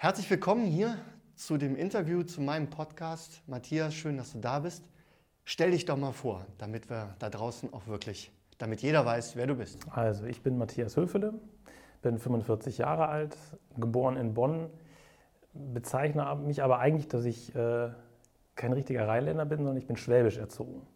Herzlich 0.00 0.30
willkommen 0.30 0.64
hier 0.64 0.96
zu 1.34 1.56
dem 1.56 1.74
Interview 1.74 2.22
zu 2.22 2.40
meinem 2.40 2.70
Podcast. 2.70 3.42
Matthias, 3.48 3.94
schön, 3.94 4.16
dass 4.16 4.30
du 4.30 4.38
da 4.38 4.60
bist. 4.60 4.84
Stell 5.44 5.72
dich 5.72 5.86
doch 5.86 5.96
mal 5.96 6.12
vor, 6.12 6.46
damit 6.56 6.88
wir 6.88 7.16
da 7.18 7.28
draußen 7.28 7.72
auch 7.72 7.88
wirklich, 7.88 8.30
damit 8.58 8.80
jeder 8.80 9.04
weiß, 9.04 9.34
wer 9.34 9.48
du 9.48 9.56
bist. 9.56 9.80
Also, 9.90 10.26
ich 10.26 10.40
bin 10.40 10.56
Matthias 10.56 10.96
Höfele, 10.96 11.34
bin 12.00 12.16
45 12.16 12.78
Jahre 12.78 13.08
alt, 13.08 13.36
geboren 13.76 14.16
in 14.16 14.34
Bonn, 14.34 14.70
bezeichne 15.52 16.32
mich 16.46 16.62
aber 16.62 16.78
eigentlich, 16.78 17.08
dass 17.08 17.24
ich 17.24 17.52
äh, 17.56 17.88
kein 18.54 18.72
richtiger 18.72 19.08
Rheinländer 19.08 19.46
bin, 19.46 19.58
sondern 19.58 19.78
ich 19.78 19.88
bin 19.88 19.96
schwäbisch 19.96 20.36
erzogen. 20.36 20.86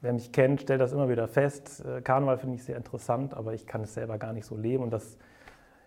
Wer 0.00 0.12
mich 0.12 0.32
kennt, 0.32 0.62
stellt 0.62 0.80
das 0.80 0.90
immer 0.90 1.08
wieder 1.08 1.28
fest. 1.28 1.84
Äh, 1.84 2.02
Karneval 2.02 2.38
finde 2.38 2.56
ich 2.56 2.64
sehr 2.64 2.76
interessant, 2.76 3.32
aber 3.32 3.54
ich 3.54 3.64
kann 3.64 3.82
es 3.84 3.94
selber 3.94 4.18
gar 4.18 4.32
nicht 4.32 4.44
so 4.44 4.56
leben 4.56 4.82
und 4.82 4.90
das 4.90 5.16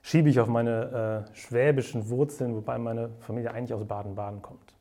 schiebe 0.08 0.30
ich 0.30 0.40
auf 0.40 0.48
meine 0.48 1.28
äh, 1.30 1.36
schwäbischen 1.36 2.08
Wurzeln, 2.08 2.56
wobei 2.56 2.78
meine 2.78 3.10
Familie 3.20 3.52
eigentlich 3.52 3.74
aus 3.74 3.86
Baden-Baden 3.86 4.42
kommt. 4.42 4.74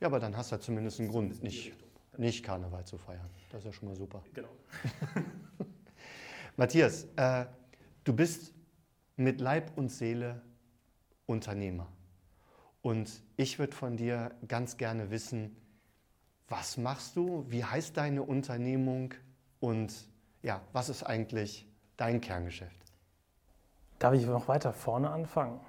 Ja, 0.00 0.08
aber 0.08 0.20
dann 0.20 0.36
hast 0.36 0.50
du 0.50 0.56
ja 0.56 0.60
zumindest 0.60 1.00
einen 1.00 1.08
Grund, 1.08 1.42
nicht, 1.42 1.72
nicht 2.18 2.44
Karneval 2.44 2.84
zu 2.84 2.98
feiern. 2.98 3.28
Das 3.50 3.60
ist 3.60 3.64
ja 3.64 3.72
schon 3.72 3.88
mal 3.88 3.96
super. 3.96 4.22
Genau. 4.34 4.48
Matthias, 6.56 7.06
äh, 7.16 7.46
du 8.04 8.12
bist 8.12 8.52
mit 9.16 9.40
Leib 9.40 9.72
und 9.76 9.90
Seele 9.90 10.42
Unternehmer. 11.24 11.88
Und 12.82 13.22
ich 13.36 13.58
würde 13.58 13.74
von 13.74 13.96
dir 13.96 14.32
ganz 14.46 14.76
gerne 14.76 15.10
wissen, 15.10 15.56
was 16.48 16.76
machst 16.76 17.16
du? 17.16 17.46
Wie 17.48 17.64
heißt 17.64 17.96
deine 17.96 18.22
Unternehmung? 18.22 19.14
Und 19.58 19.94
ja, 20.42 20.60
was 20.72 20.90
ist 20.90 21.02
eigentlich 21.02 21.66
dein 21.96 22.20
Kerngeschäft? 22.20 22.87
Darf 23.98 24.14
ich 24.14 24.26
noch 24.26 24.48
weiter 24.48 24.72
vorne 24.72 25.10
anfangen? 25.10 25.60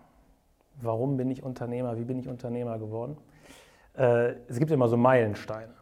Warum 0.82 1.18
bin 1.18 1.32
ich 1.32 1.44
Unternehmer? 1.44 1.98
Wie 1.98 2.06
bin 2.06 2.20
ich 2.20 2.28
Unternehmer 2.28 2.78
geworden? 2.78 3.18
Äh, 3.98 4.36
es 4.48 4.60
gibt 4.60 4.72
immer 4.72 4.88
so 4.88 4.98
Meilensteine. 4.98 5.74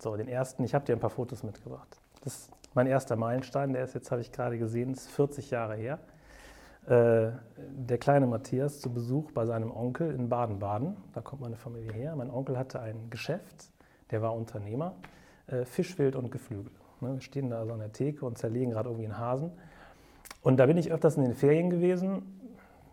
So, 0.00 0.16
den 0.16 0.28
ersten, 0.28 0.64
ich 0.64 0.74
habe 0.74 0.84
dir 0.84 0.94
ein 0.94 1.00
paar 1.00 1.10
Fotos 1.10 1.42
mitgebracht. 1.42 2.00
Das 2.22 2.34
ist 2.34 2.50
mein 2.74 2.86
erster 2.86 3.16
Meilenstein, 3.16 3.72
der 3.72 3.84
ist 3.84 3.94
jetzt, 3.94 4.10
habe 4.10 4.20
ich 4.20 4.32
gerade 4.32 4.58
gesehen, 4.58 4.92
ist 4.92 5.08
40 5.10 5.50
Jahre 5.50 5.76
her. 5.76 5.98
Äh, 6.86 7.32
der 7.56 7.98
kleine 7.98 8.26
Matthias 8.26 8.80
zu 8.80 8.92
Besuch 8.92 9.30
bei 9.32 9.46
seinem 9.46 9.70
Onkel 9.70 10.12
in 10.14 10.28
Baden-Baden. 10.28 10.96
Da 11.12 11.20
kommt 11.20 11.42
meine 11.42 11.56
Familie 11.56 11.92
her. 11.92 12.16
Mein 12.16 12.30
Onkel 12.30 12.58
hatte 12.58 12.80
ein 12.80 13.10
Geschäft, 13.10 13.70
der 14.10 14.22
war 14.22 14.34
Unternehmer, 14.34 14.94
äh, 15.46 15.64
Fischwild 15.64 16.16
und 16.16 16.30
Geflügel. 16.30 16.72
Ne, 17.00 17.14
wir 17.14 17.20
stehen 17.20 17.50
da 17.50 17.64
so 17.64 17.72
an 17.72 17.78
der 17.78 17.92
Theke 17.92 18.24
und 18.26 18.38
zerlegen 18.38 18.70
gerade 18.72 18.88
irgendwie 18.88 19.06
einen 19.06 19.18
Hasen. 19.18 19.52
Und 20.48 20.56
da 20.56 20.64
bin 20.64 20.78
ich 20.78 20.90
öfters 20.90 21.18
in 21.18 21.24
den 21.24 21.34
Ferien 21.34 21.68
gewesen, 21.68 22.22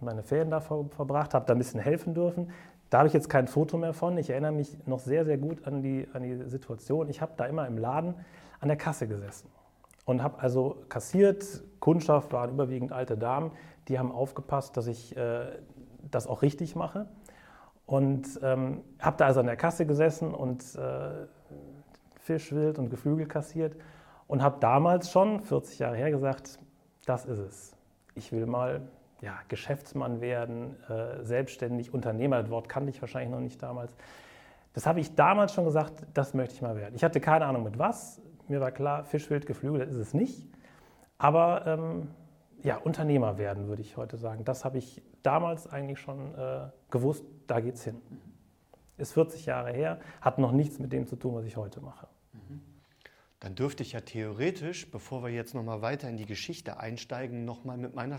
meine 0.01 0.23
Ferien 0.23 0.49
da 0.49 0.59
verbracht, 0.59 1.33
habe 1.33 1.45
da 1.45 1.53
ein 1.53 1.57
bisschen 1.57 1.79
helfen 1.79 2.13
dürfen. 2.13 2.49
Da 2.89 2.97
habe 2.97 3.07
ich 3.07 3.13
jetzt 3.13 3.29
kein 3.29 3.47
Foto 3.47 3.77
mehr 3.77 3.93
von. 3.93 4.17
Ich 4.17 4.29
erinnere 4.29 4.51
mich 4.51 4.77
noch 4.85 4.99
sehr, 4.99 5.23
sehr 5.23 5.37
gut 5.37 5.65
an 5.65 5.81
die, 5.81 6.05
an 6.11 6.23
die 6.23 6.49
Situation. 6.49 7.07
Ich 7.07 7.21
habe 7.21 7.31
da 7.37 7.45
immer 7.45 7.65
im 7.65 7.77
Laden 7.77 8.15
an 8.59 8.67
der 8.67 8.75
Kasse 8.75 9.07
gesessen 9.07 9.47
und 10.03 10.21
habe 10.21 10.37
also 10.39 10.83
kassiert. 10.89 11.63
Kundschaft 11.79 12.33
waren 12.33 12.49
überwiegend 12.49 12.91
alte 12.91 13.17
Damen, 13.17 13.53
die 13.87 13.97
haben 13.99 14.11
aufgepasst, 14.11 14.75
dass 14.75 14.87
ich 14.87 15.15
äh, 15.15 15.45
das 16.11 16.27
auch 16.27 16.41
richtig 16.41 16.75
mache. 16.75 17.05
Und 17.85 18.37
ähm, 18.43 18.81
habe 18.99 19.15
da 19.15 19.27
also 19.27 19.39
an 19.39 19.45
der 19.45 19.55
Kasse 19.55 19.85
gesessen 19.85 20.33
und 20.33 20.61
äh, 20.75 21.25
Fisch, 22.19 22.51
Wild 22.51 22.79
und 22.79 22.89
Geflügel 22.89 23.27
kassiert 23.27 23.77
und 24.27 24.43
habe 24.43 24.57
damals 24.59 25.09
schon, 25.09 25.39
40 25.39 25.79
Jahre 25.79 25.95
her, 25.95 26.11
gesagt, 26.11 26.59
das 27.05 27.25
ist 27.25 27.39
es. 27.39 27.75
Ich 28.15 28.31
will 28.31 28.45
mal 28.45 28.81
ja, 29.21 29.39
Geschäftsmann 29.47 30.21
werden, 30.21 30.75
äh, 30.89 31.23
selbstständig, 31.23 31.93
Unternehmer, 31.93 32.41
das 32.41 32.49
Wort 32.49 32.69
kannte 32.69 32.89
ich 32.89 33.01
wahrscheinlich 33.01 33.31
noch 33.31 33.39
nicht 33.39 33.61
damals. 33.61 33.95
Das 34.73 34.85
habe 34.85 34.99
ich 34.99 35.15
damals 35.15 35.53
schon 35.53 35.65
gesagt, 35.65 36.05
das 36.13 36.33
möchte 36.33 36.55
ich 36.55 36.61
mal 36.61 36.75
werden. 36.75 36.95
Ich 36.95 37.03
hatte 37.03 37.21
keine 37.21 37.45
Ahnung 37.45 37.63
mit 37.63 37.79
was. 37.79 38.21
Mir 38.47 38.59
war 38.59 38.71
klar, 38.71 39.05
Fischwild, 39.05 39.45
Geflügel, 39.45 39.79
das 39.79 39.89
ist 39.89 39.97
es 39.97 40.13
nicht. 40.13 40.47
Aber 41.17 41.65
ähm, 41.65 42.09
ja, 42.61 42.77
Unternehmer 42.77 43.37
werden, 43.37 43.67
würde 43.67 43.81
ich 43.81 43.95
heute 43.95 44.17
sagen. 44.17 44.43
Das 44.43 44.65
habe 44.65 44.77
ich 44.77 45.01
damals 45.23 45.67
eigentlich 45.71 45.99
schon 45.99 46.35
äh, 46.35 46.67
gewusst, 46.91 47.25
da 47.47 47.61
geht 47.61 47.75
es 47.75 47.83
hin. 47.83 48.01
Ist 48.97 49.13
40 49.13 49.45
Jahre 49.45 49.71
her, 49.71 49.99
hat 50.21 50.39
noch 50.39 50.51
nichts 50.51 50.79
mit 50.79 50.91
dem 50.91 51.07
zu 51.07 51.15
tun, 51.15 51.35
was 51.35 51.45
ich 51.45 51.57
heute 51.57 51.81
mache. 51.81 52.07
Dann 53.45 53.53
dürfte 53.53 53.83
ich 53.83 53.91
ja 53.91 54.01
theoretisch, 54.01 54.89
bevor 54.89 55.21
wir 55.21 55.29
jetzt 55.29 55.53
nochmal 55.53 55.83
weiter 55.83 56.09
in 56.09 56.17
die 56.17 56.25
Geschichte 56.25 56.79
einsteigen, 56.79 57.45
nochmal 57.45 57.77
mit 57.77 57.93
meiner, 57.93 58.17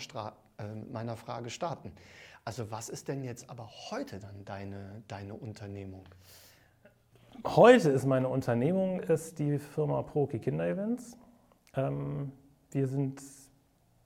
äh, 0.57 0.73
mit 0.73 0.93
meiner 0.93 1.17
Frage 1.17 1.51
starten. 1.51 1.91
Also 2.45 2.71
was 2.71 2.89
ist 2.89 3.09
denn 3.09 3.25
jetzt 3.25 3.51
aber 3.51 3.69
heute 3.91 4.21
dann 4.21 4.45
deine, 4.45 5.03
deine 5.09 5.35
Unternehmung? 5.35 6.05
Heute 7.45 7.91
ist 7.91 8.07
meine 8.07 8.29
Unternehmung 8.29 9.01
ist 9.01 9.41
die 9.41 9.59
Firma 9.59 10.03
Proki 10.03 10.39
Kinderevents. 10.39 11.17
Ähm, 11.75 12.31
wir 12.71 12.87
sind 12.87 13.21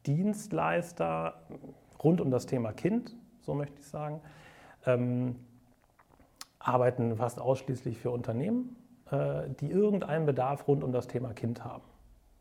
Dienstleister 0.07 1.47
rund 2.03 2.23
um 2.23 2.31
das 2.31 2.47
Thema 2.47 2.73
Kind, 2.73 3.15
so 3.43 3.53
möchte 3.53 3.79
ich 3.79 3.87
sagen. 3.87 4.23
Ähm, 4.87 5.37
arbeiten 6.59 7.15
fast 7.19 7.39
ausschließlich 7.39 7.99
für 7.99 8.11
Unternehmen 8.11 8.75
äh, 8.75 8.80
die 9.11 9.71
irgendeinen 9.71 10.27
Bedarf 10.27 10.69
rund 10.69 10.85
um 10.85 10.93
das 10.93 11.09
Thema 11.09 11.33
Kind 11.33 11.65
haben. 11.65 11.83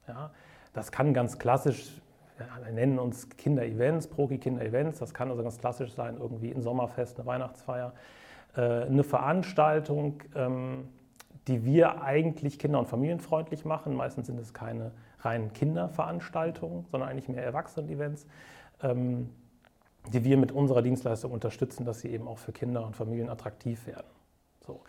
Ja, 0.07 0.31
das 0.74 0.91
kann 0.91 1.13
ganz 1.13 1.40
klassisch, 1.40 2.02
ja, 2.40 2.66
wir 2.66 2.72
nennen 2.72 3.00
uns 3.00 3.30
Kinder-Events, 3.30 4.07
Proki-Kinder-Events, 4.07 5.00
das 5.00 5.13
kann 5.13 5.29
also 5.29 5.44
ganz 5.44 5.58
klassisch 5.58 5.94
sein, 5.94 6.18
irgendwie 6.18 6.52
ein 6.52 6.62
Sommerfest, 6.62 7.18
eine 7.19 7.25
Weihnachtsfeier, 7.25 7.94
äh, 8.56 8.62
eine 8.85 9.03
Veranstaltung, 9.03 10.22
ähm, 10.35 10.88
die 11.47 11.66
wir 11.66 12.02
eigentlich 12.02 12.59
kinder- 12.59 12.79
und 12.79 12.88
familienfreundlich 12.88 13.66
machen. 13.66 13.96
Meistens 13.96 14.28
sind 14.28 14.40
es 14.40 14.53
keine 14.53 14.91
reinen 15.22 15.52
Kinderveranstaltungen, 15.53 16.85
sondern 16.85 17.09
eigentlich 17.09 17.28
mehr 17.28 17.44
Erwachsenen-Events, 17.44 18.28
ähm, 18.84 19.29
die 20.13 20.24
wir 20.24 20.38
mit 20.38 20.52
unserer 20.52 20.81
Dienstleistung 20.81 21.31
unterstützen, 21.31 21.85
dass 21.85 22.00
sie 22.00 22.09
eben 22.09 22.28
auch 22.28 22.38
für 22.38 22.52
Kinder 22.52 22.85
und 22.85 22.96
Familien 22.96 23.29
attraktiv 23.29 23.88
werden. 23.88 24.08
So. 24.66 24.81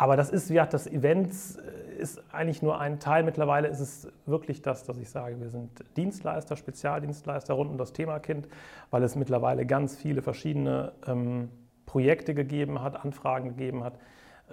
Aber 0.00 0.16
das 0.16 0.30
ist, 0.30 0.48
ja, 0.48 0.64
das 0.64 0.86
Event 0.86 1.30
äh, 1.30 2.00
ist 2.00 2.22
eigentlich 2.32 2.62
nur 2.62 2.80
ein 2.80 3.00
Teil. 3.00 3.22
Mittlerweile 3.22 3.68
ist 3.68 3.80
es 3.80 4.08
wirklich 4.24 4.62
das, 4.62 4.84
dass 4.84 4.96
ich 4.96 5.10
sage, 5.10 5.38
wir 5.38 5.50
sind 5.50 5.84
Dienstleister, 5.94 6.56
Spezialdienstleister 6.56 7.52
rund 7.52 7.70
um 7.70 7.76
das 7.76 7.92
Thema 7.92 8.18
Kind, 8.18 8.48
weil 8.90 9.02
es 9.02 9.14
mittlerweile 9.14 9.66
ganz 9.66 9.96
viele 9.96 10.22
verschiedene 10.22 10.92
ähm, 11.06 11.50
Projekte 11.84 12.32
gegeben 12.32 12.80
hat, 12.80 13.04
Anfragen 13.04 13.50
gegeben 13.50 13.84
hat, 13.84 13.98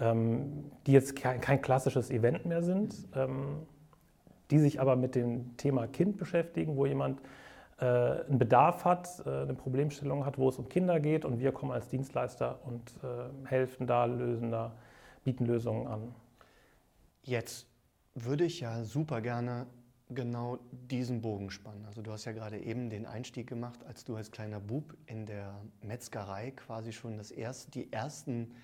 ähm, 0.02 0.66
die 0.86 0.92
jetzt 0.92 1.16
kein, 1.16 1.40
kein, 1.40 1.62
klassisches 1.62 2.12
Event 2.12 2.46
mehr 2.46 2.62
sind, 2.62 3.08
ähm, 3.16 3.66
die 4.52 4.60
sich 4.60 4.82
aber 4.82 4.98
mit 4.98 5.16
dem 5.16 5.56
Thema 5.56 5.88
Kind 5.88 6.18
beschäftigen, 6.18 6.76
wo 6.76 6.86
jemand 6.86 7.22
äh, 7.80 7.86
einen 7.86 8.38
Bedarf 8.38 8.84
hat, 8.84 9.24
äh, 9.26 9.44
eine 9.44 9.54
Problemstellung 9.54 10.26
hat, 10.26 10.38
wo 10.38 10.50
es 10.50 10.60
um 10.60 10.68
Kinder 10.68 11.00
geht 11.00 11.24
und 11.24 11.40
wir 11.40 11.54
kommen 11.54 11.72
als 11.72 11.88
Dienstleister 11.88 12.60
und 12.66 13.00
helfen 13.46 13.88
da, 13.88 14.04
lösen 14.04 14.52
da 14.52 14.74
bieten 15.28 15.46
Lösungen 15.46 15.88
an. 15.88 16.16
Jetzt 17.22 17.68
würde 18.16 18.46
ich 18.46 18.62
ja 18.62 18.86
super 18.86 19.20
gerne 19.20 19.68
genau 20.10 20.58
diesen 20.72 21.20
Bogen 21.20 21.52
spannen. 21.52 21.84
Also 21.86 22.02
du 22.02 22.14
hast 22.14 22.24
ja 22.24 22.32
gerade 22.32 22.58
eben 22.58 22.90
den 22.90 23.06
Einstieg 23.06 23.46
gemacht, 23.46 23.84
als 23.84 24.06
du 24.06 24.16
als 24.16 24.32
kleiner 24.32 24.62
Bub 24.62 24.96
in 25.06 25.26
der 25.26 25.60
Metzgerei 25.82 26.52
quasi 26.52 26.94
schon 26.94 27.18
das 27.18 27.32
erste, 27.32 27.70
die, 27.72 27.92
ersten, 27.92 28.56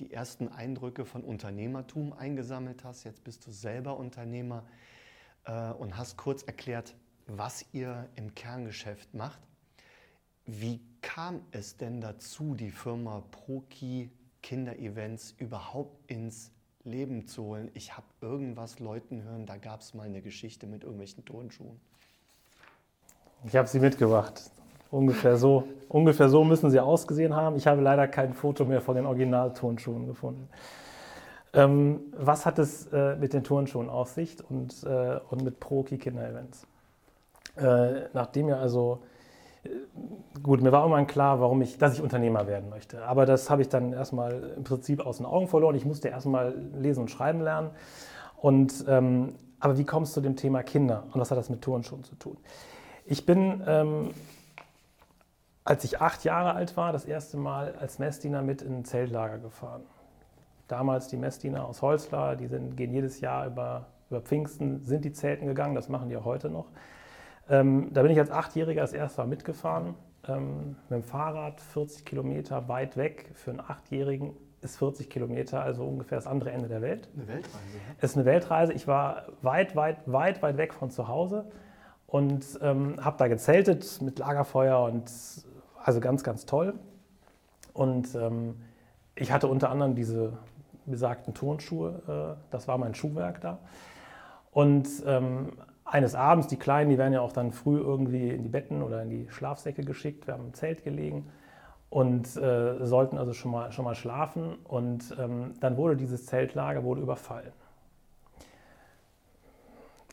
die 0.00 0.12
ersten 0.12 0.48
Eindrücke 0.48 1.04
von 1.04 1.22
Unternehmertum 1.22 2.12
eingesammelt 2.12 2.82
hast. 2.82 3.04
Jetzt 3.04 3.22
bist 3.22 3.46
du 3.46 3.52
selber 3.52 3.96
Unternehmer 3.96 4.64
äh, 5.44 5.70
und 5.70 5.96
hast 5.96 6.16
kurz 6.16 6.42
erklärt, 6.42 6.96
was 7.28 7.64
ihr 7.72 8.08
im 8.16 8.34
Kerngeschäft 8.34 9.14
macht. 9.14 9.40
Wie 10.44 10.80
kam 11.02 11.42
es 11.52 11.76
denn 11.76 12.00
dazu, 12.00 12.56
die 12.56 12.72
Firma 12.72 13.22
Proki 13.30 14.10
Kinderevents 14.42 15.34
überhaupt 15.38 15.98
ins 16.10 16.52
Leben 16.84 17.26
zu 17.26 17.44
holen. 17.44 17.70
Ich 17.74 17.96
habe 17.96 18.06
irgendwas 18.20 18.78
Leuten 18.78 19.22
hören, 19.22 19.46
da 19.46 19.56
gab 19.56 19.80
es 19.80 19.94
mal 19.94 20.04
eine 20.04 20.22
Geschichte 20.22 20.66
mit 20.66 20.82
irgendwelchen 20.82 21.24
Turnschuhen. 21.24 21.80
Ich 23.44 23.56
habe 23.56 23.68
sie 23.68 23.80
mitgebracht. 23.80 24.50
Ungefähr 24.90 25.36
so, 25.36 25.68
ungefähr 25.88 26.28
so 26.28 26.42
müssen 26.42 26.70
sie 26.70 26.80
ausgesehen 26.80 27.34
haben. 27.34 27.56
Ich 27.56 27.66
habe 27.66 27.80
leider 27.80 28.08
kein 28.08 28.34
Foto 28.34 28.64
mehr 28.64 28.80
von 28.80 28.96
den 28.96 29.06
Original-Turnschuhen 29.06 30.06
gefunden. 30.06 30.48
Ähm, 31.52 32.00
was 32.16 32.46
hat 32.46 32.58
es 32.58 32.86
äh, 32.92 33.16
mit 33.16 33.32
den 33.32 33.44
Turnschuhen 33.44 33.88
auf 33.88 34.10
sich 34.10 34.36
und, 34.48 34.82
äh, 34.84 35.20
und 35.30 35.42
mit 35.42 35.60
Pro-Key 35.60 35.98
Kinder-Events? 35.98 36.66
Äh, 37.56 38.08
nachdem 38.12 38.48
ihr 38.48 38.58
also 38.58 39.02
gut, 40.42 40.62
mir 40.62 40.72
war 40.72 40.82
irgendwann 40.82 41.06
klar, 41.06 41.40
warum 41.40 41.60
ich, 41.62 41.78
dass 41.78 41.94
ich 41.94 42.02
Unternehmer 42.02 42.46
werden 42.46 42.70
möchte. 42.70 43.04
Aber 43.04 43.26
das 43.26 43.50
habe 43.50 43.62
ich 43.62 43.68
dann 43.68 43.92
erstmal 43.92 44.54
im 44.56 44.64
Prinzip 44.64 45.04
aus 45.04 45.18
den 45.18 45.26
Augen 45.26 45.48
verloren. 45.48 45.74
Ich 45.74 45.84
musste 45.84 46.08
erstmal 46.08 46.54
lesen 46.74 47.00
und 47.00 47.10
schreiben 47.10 47.40
lernen. 47.40 47.70
Und, 48.36 48.84
ähm, 48.88 49.34
aber 49.58 49.76
wie 49.76 49.84
kommst 49.84 50.12
du 50.12 50.20
zu 50.20 50.20
dem 50.22 50.36
Thema 50.36 50.62
Kinder 50.62 51.04
und 51.12 51.20
was 51.20 51.30
hat 51.30 51.36
das 51.36 51.50
mit 51.50 51.60
Turnschuhen 51.62 52.04
zu 52.04 52.14
tun? 52.14 52.38
Ich 53.04 53.26
bin, 53.26 53.62
ähm, 53.66 54.10
als 55.64 55.84
ich 55.84 56.00
acht 56.00 56.24
Jahre 56.24 56.54
alt 56.54 56.76
war, 56.76 56.92
das 56.92 57.04
erste 57.04 57.36
Mal 57.36 57.74
als 57.78 57.98
Messdiener 57.98 58.40
mit 58.40 58.62
in 58.62 58.78
ein 58.78 58.84
Zeltlager 58.84 59.38
gefahren. 59.38 59.82
Damals 60.68 61.08
die 61.08 61.16
Messdiener 61.16 61.66
aus 61.66 61.82
Holzlar, 61.82 62.36
die 62.36 62.46
sind, 62.46 62.76
gehen 62.76 62.92
jedes 62.92 63.20
Jahr 63.20 63.46
über, 63.46 63.86
über 64.08 64.20
Pfingsten, 64.20 64.82
sind 64.84 65.04
die 65.04 65.12
Zelten 65.12 65.46
gegangen, 65.46 65.74
das 65.74 65.88
machen 65.88 66.08
die 66.08 66.16
auch 66.16 66.24
heute 66.24 66.48
noch. 66.48 66.66
Ähm, 67.50 67.92
da 67.92 68.02
bin 68.02 68.12
ich 68.12 68.18
als 68.18 68.30
Achtjähriger 68.30 68.80
das 68.80 68.92
erste 68.92 69.20
Mal 69.20 69.26
mitgefahren, 69.26 69.94
ähm, 70.28 70.76
mit 70.88 71.02
dem 71.02 71.02
Fahrrad 71.02 71.60
40 71.60 72.04
Kilometer 72.04 72.68
weit 72.68 72.96
weg. 72.96 73.32
Für 73.34 73.50
einen 73.50 73.60
Achtjährigen 73.60 74.34
ist 74.62 74.78
40 74.78 75.10
Kilometer, 75.10 75.62
also 75.62 75.84
ungefähr 75.84 76.16
das 76.16 76.28
andere 76.28 76.52
Ende 76.52 76.68
der 76.68 76.80
Welt. 76.80 77.08
Eine 77.16 77.26
Weltreise. 77.26 77.56
Es 77.98 78.10
ist 78.10 78.16
eine 78.16 78.24
Weltreise. 78.24 78.72
Ich 78.72 78.86
war 78.86 79.24
weit, 79.42 79.74
weit, 79.74 79.98
weit, 80.06 80.42
weit 80.42 80.56
weg 80.58 80.74
von 80.74 80.90
zu 80.90 81.08
Hause 81.08 81.50
und 82.06 82.44
ähm, 82.62 83.04
habe 83.04 83.16
da 83.18 83.26
gezeltet 83.26 84.00
mit 84.00 84.20
Lagerfeuer 84.20 84.80
und 84.84 85.10
also 85.82 86.00
ganz, 86.00 86.22
ganz 86.22 86.46
toll. 86.46 86.74
Und 87.72 88.14
ähm, 88.14 88.60
ich 89.16 89.32
hatte 89.32 89.48
unter 89.48 89.70
anderem 89.70 89.96
diese 89.96 90.34
besagten 90.86 91.34
Turnschuhe, 91.34 92.36
äh, 92.38 92.42
das 92.50 92.68
war 92.68 92.78
mein 92.78 92.94
Schuhwerk 92.94 93.40
da. 93.40 93.58
Und 94.52 94.88
ähm, 95.06 95.52
eines 95.90 96.14
Abends, 96.14 96.46
die 96.46 96.56
Kleinen, 96.56 96.90
die 96.90 96.98
werden 96.98 97.12
ja 97.12 97.20
auch 97.20 97.32
dann 97.32 97.52
früh 97.52 97.78
irgendwie 97.78 98.30
in 98.30 98.42
die 98.42 98.48
Betten 98.48 98.82
oder 98.82 99.02
in 99.02 99.10
die 99.10 99.28
Schlafsäcke 99.30 99.82
geschickt. 99.82 100.26
Wir 100.26 100.34
haben 100.34 100.46
im 100.46 100.54
Zelt 100.54 100.84
gelegen 100.84 101.28
und 101.90 102.36
äh, 102.36 102.84
sollten 102.86 103.18
also 103.18 103.32
schon 103.32 103.50
mal, 103.50 103.72
schon 103.72 103.84
mal 103.84 103.96
schlafen. 103.96 104.56
Und 104.64 105.16
ähm, 105.18 105.54
dann 105.60 105.76
wurde 105.76 105.96
dieses 105.96 106.26
Zeltlager 106.26 106.84
wurde 106.84 107.00
überfallen. 107.00 107.52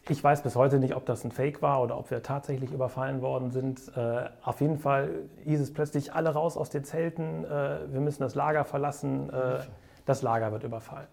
Ich 0.10 0.24
weiß 0.24 0.42
bis 0.42 0.56
heute 0.56 0.80
nicht, 0.80 0.96
ob 0.96 1.06
das 1.06 1.26
ein 1.26 1.32
Fake 1.32 1.62
war 1.62 1.84
oder 1.84 1.98
ob 1.98 2.10
wir 2.10 2.24
tatsächlich 2.24 2.72
überfallen 2.72 3.22
worden 3.22 3.52
sind. 3.52 3.92
Äh, 3.96 4.30
auf 4.42 4.62
jeden 4.62 4.80
Fall 4.80 5.10
hieß 5.44 5.60
es 5.60 5.74
plötzlich, 5.74 6.14
alle 6.14 6.30
raus 6.30 6.58
aus 6.58 6.70
den 6.70 6.86
Zelten, 6.86 7.44
äh, 7.44 7.92
wir 7.92 8.00
müssen 8.00 8.24
das 8.24 8.34
Lager 8.34 8.64
verlassen, 8.64 9.30
äh, 9.30 9.60
das 10.06 10.22
Lager 10.22 10.54
wird 10.54 10.64
überfallen. 10.64 11.08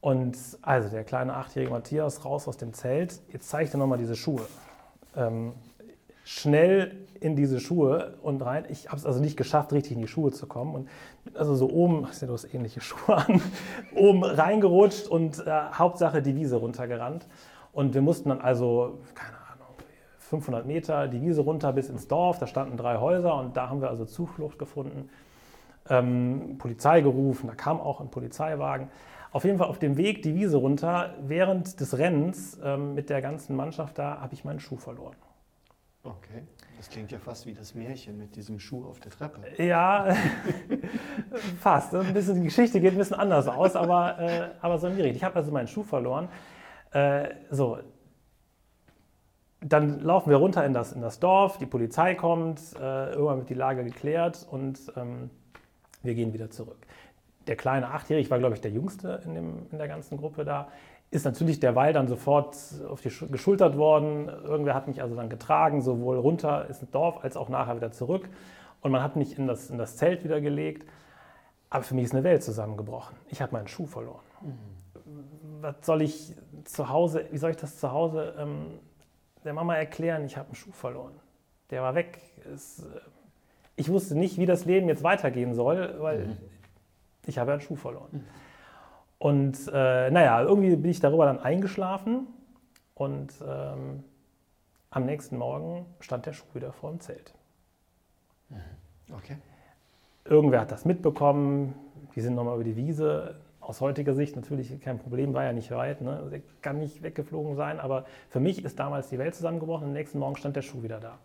Und 0.00 0.38
also 0.62 0.88
der 0.88 1.04
kleine 1.04 1.34
achtjährige 1.34 1.72
Matthias 1.72 2.24
raus 2.24 2.48
aus 2.48 2.56
dem 2.56 2.72
Zelt. 2.72 3.20
Jetzt 3.32 3.48
zeige 3.48 3.64
ich 3.64 3.70
dir 3.70 3.78
nochmal 3.78 3.98
diese 3.98 4.16
Schuhe. 4.16 4.46
Ähm, 5.14 5.52
schnell 6.24 7.06
in 7.20 7.36
diese 7.36 7.60
Schuhe 7.60 8.14
und 8.22 8.40
rein. 8.40 8.64
Ich 8.70 8.88
habe 8.88 8.96
es 8.96 9.04
also 9.04 9.20
nicht 9.20 9.36
geschafft, 9.36 9.72
richtig 9.72 9.92
in 9.92 10.00
die 10.00 10.08
Schuhe 10.08 10.32
zu 10.32 10.46
kommen. 10.46 10.74
Und 10.74 10.88
also 11.34 11.54
so 11.54 11.68
oben, 11.68 12.06
ich 12.10 12.16
sehe 12.16 12.28
du 12.28 12.34
hast 12.34 12.52
ähnliche 12.54 12.80
Schuhe 12.80 13.16
an, 13.16 13.42
oben 13.94 14.24
reingerutscht 14.24 15.06
und 15.06 15.46
äh, 15.46 15.50
Hauptsache 15.72 16.22
die 16.22 16.34
Wiese 16.34 16.56
runtergerannt. 16.56 17.26
Und 17.72 17.94
wir 17.94 18.00
mussten 18.00 18.30
dann 18.30 18.40
also, 18.40 19.00
keine 19.14 19.36
Ahnung, 19.52 19.74
500 20.18 20.66
Meter 20.66 21.08
die 21.08 21.20
Wiese 21.20 21.42
runter 21.42 21.72
bis 21.72 21.90
ins 21.90 22.08
Dorf. 22.08 22.38
Da 22.38 22.46
standen 22.46 22.78
drei 22.78 22.96
Häuser 22.96 23.34
und 23.36 23.56
da 23.56 23.68
haben 23.68 23.82
wir 23.82 23.90
also 23.90 24.06
Zuflucht 24.06 24.58
gefunden. 24.58 25.10
Ähm, 25.88 26.56
Polizei 26.58 27.00
gerufen, 27.00 27.48
da 27.48 27.54
kam 27.54 27.80
auch 27.80 28.00
ein 28.00 28.10
Polizeiwagen. 28.10 28.88
Auf 29.32 29.44
jeden 29.44 29.58
Fall 29.58 29.68
auf 29.68 29.78
dem 29.78 29.96
Weg 29.96 30.22
die 30.22 30.34
Wiese 30.34 30.56
runter, 30.56 31.14
während 31.22 31.78
des 31.80 31.96
Rennens 31.98 32.58
ähm, 32.64 32.94
mit 32.94 33.10
der 33.10 33.22
ganzen 33.22 33.54
Mannschaft 33.54 33.98
da, 33.98 34.20
habe 34.20 34.34
ich 34.34 34.44
meinen 34.44 34.58
Schuh 34.58 34.76
verloren. 34.76 35.14
Okay, 36.02 36.42
das 36.78 36.88
klingt 36.88 37.12
ja 37.12 37.18
fast 37.18 37.46
wie 37.46 37.52
das 37.52 37.74
Märchen 37.74 38.18
mit 38.18 38.34
diesem 38.34 38.58
Schuh 38.58 38.86
auf 38.86 38.98
der 38.98 39.12
Treppe. 39.12 39.62
Ja, 39.62 40.16
fast. 41.60 41.94
Ein 41.94 42.12
bisschen, 42.12 42.36
die 42.36 42.44
Geschichte 42.44 42.80
geht 42.80 42.92
ein 42.92 42.98
bisschen 42.98 43.16
anders 43.16 43.46
aus, 43.46 43.76
aber, 43.76 44.18
äh, 44.18 44.48
aber 44.60 44.78
so 44.78 44.88
in 44.88 44.96
die 44.96 45.02
Richtung. 45.02 45.16
Ich 45.16 45.24
habe 45.24 45.36
also 45.36 45.52
meinen 45.52 45.68
Schuh 45.68 45.84
verloren. 45.84 46.28
Äh, 46.92 47.28
so, 47.50 47.78
dann 49.60 50.00
laufen 50.00 50.30
wir 50.30 50.38
runter 50.38 50.64
in 50.64 50.72
das, 50.72 50.92
in 50.92 51.02
das 51.02 51.20
Dorf, 51.20 51.58
die 51.58 51.66
Polizei 51.66 52.14
kommt, 52.14 52.60
äh, 52.80 53.12
irgendwann 53.12 53.38
wird 53.38 53.50
die 53.50 53.54
Lage 53.54 53.84
geklärt 53.84 54.46
und 54.50 54.80
ähm, 54.96 55.30
wir 56.02 56.14
gehen 56.14 56.32
wieder 56.32 56.50
zurück 56.50 56.78
der 57.50 57.56
kleine 57.56 57.88
Achtjährige, 57.88 58.24
ich 58.24 58.30
war 58.30 58.38
glaube 58.38 58.54
ich 58.54 58.60
der 58.60 58.70
Jüngste 58.70 59.20
in, 59.24 59.34
dem, 59.34 59.66
in 59.70 59.78
der 59.78 59.88
ganzen 59.88 60.16
Gruppe 60.16 60.44
da, 60.44 60.68
ist 61.10 61.24
natürlich 61.24 61.58
derweil 61.58 61.92
dann 61.92 62.06
sofort 62.06 62.56
auf 62.88 63.00
die 63.00 63.10
geschultert 63.30 63.76
worden. 63.76 64.28
Irgendwer 64.28 64.74
hat 64.74 64.86
mich 64.86 65.02
also 65.02 65.16
dann 65.16 65.28
getragen, 65.28 65.82
sowohl 65.82 66.16
runter 66.18 66.66
ins 66.68 66.78
Dorf 66.92 67.24
als 67.24 67.36
auch 67.36 67.48
nachher 67.48 67.76
wieder 67.76 67.90
zurück. 67.90 68.28
Und 68.80 68.92
man 68.92 69.02
hat 69.02 69.16
mich 69.16 69.36
in 69.36 69.48
das, 69.48 69.70
in 69.70 69.76
das 69.76 69.96
Zelt 69.96 70.22
wieder 70.22 70.40
gelegt. 70.40 70.88
Aber 71.68 71.82
für 71.82 71.94
mich 71.94 72.04
ist 72.04 72.14
eine 72.14 72.22
Welt 72.22 72.44
zusammengebrochen. 72.44 73.16
Ich 73.28 73.42
habe 73.42 73.52
meinen 73.52 73.66
Schuh 73.66 73.86
verloren. 73.86 74.22
Mhm. 74.40 75.62
Was 75.62 75.74
soll 75.82 76.02
ich 76.02 76.34
zu 76.64 76.88
Hause, 76.88 77.26
wie 77.32 77.38
soll 77.38 77.50
ich 77.50 77.56
das 77.56 77.78
zu 77.78 77.90
Hause 77.90 78.34
ähm, 78.38 78.78
der 79.44 79.52
Mama 79.52 79.74
erklären? 79.74 80.24
Ich 80.24 80.36
habe 80.36 80.46
einen 80.46 80.54
Schuh 80.54 80.72
verloren. 80.72 81.14
Der 81.70 81.82
war 81.82 81.96
weg. 81.96 82.20
Es, 82.54 82.84
äh, 82.84 83.00
ich 83.74 83.88
wusste 83.88 84.16
nicht, 84.16 84.38
wie 84.38 84.46
das 84.46 84.64
Leben 84.64 84.88
jetzt 84.88 85.02
weitergehen 85.02 85.54
soll, 85.54 85.96
weil 85.98 86.26
mhm 86.28 86.36
ich 87.26 87.38
habe 87.38 87.52
einen 87.52 87.60
Schuh 87.60 87.76
verloren. 87.76 88.26
Und 89.18 89.68
äh, 89.68 90.10
naja, 90.10 90.42
irgendwie 90.42 90.76
bin 90.76 90.90
ich 90.90 91.00
darüber 91.00 91.26
dann 91.26 91.40
eingeschlafen 91.40 92.26
und 92.94 93.34
ähm, 93.46 94.02
am 94.90 95.06
nächsten 95.06 95.36
Morgen 95.36 95.86
stand 96.00 96.26
der 96.26 96.32
Schuh 96.32 96.46
wieder 96.54 96.72
vor 96.72 96.90
dem 96.90 97.00
Zelt. 97.00 97.34
Okay. 99.12 99.36
Irgendwer 100.24 100.60
hat 100.60 100.72
das 100.72 100.84
mitbekommen, 100.84 101.74
die 102.14 102.20
sind 102.20 102.34
nochmal 102.34 102.54
über 102.54 102.64
die 102.64 102.76
Wiese. 102.76 103.36
Aus 103.60 103.80
heutiger 103.80 104.14
Sicht 104.14 104.36
natürlich 104.36 104.80
kein 104.80 104.98
Problem, 104.98 105.34
war 105.34 105.44
ja 105.44 105.52
nicht 105.52 105.70
weit, 105.70 106.00
ne? 106.00 106.16
Also 106.16 106.36
kann 106.62 106.78
nicht 106.78 107.02
weggeflogen 107.02 107.56
sein, 107.56 107.78
aber 107.78 108.04
für 108.28 108.40
mich 108.40 108.64
ist 108.64 108.78
damals 108.78 109.08
die 109.10 109.18
Welt 109.18 109.34
zusammengebrochen 109.34 109.84
und 109.84 109.90
am 109.90 109.94
nächsten 109.94 110.18
Morgen 110.18 110.36
stand 110.36 110.56
der 110.56 110.62
Schuh 110.62 110.82
wieder 110.82 110.98
da. 110.98 111.18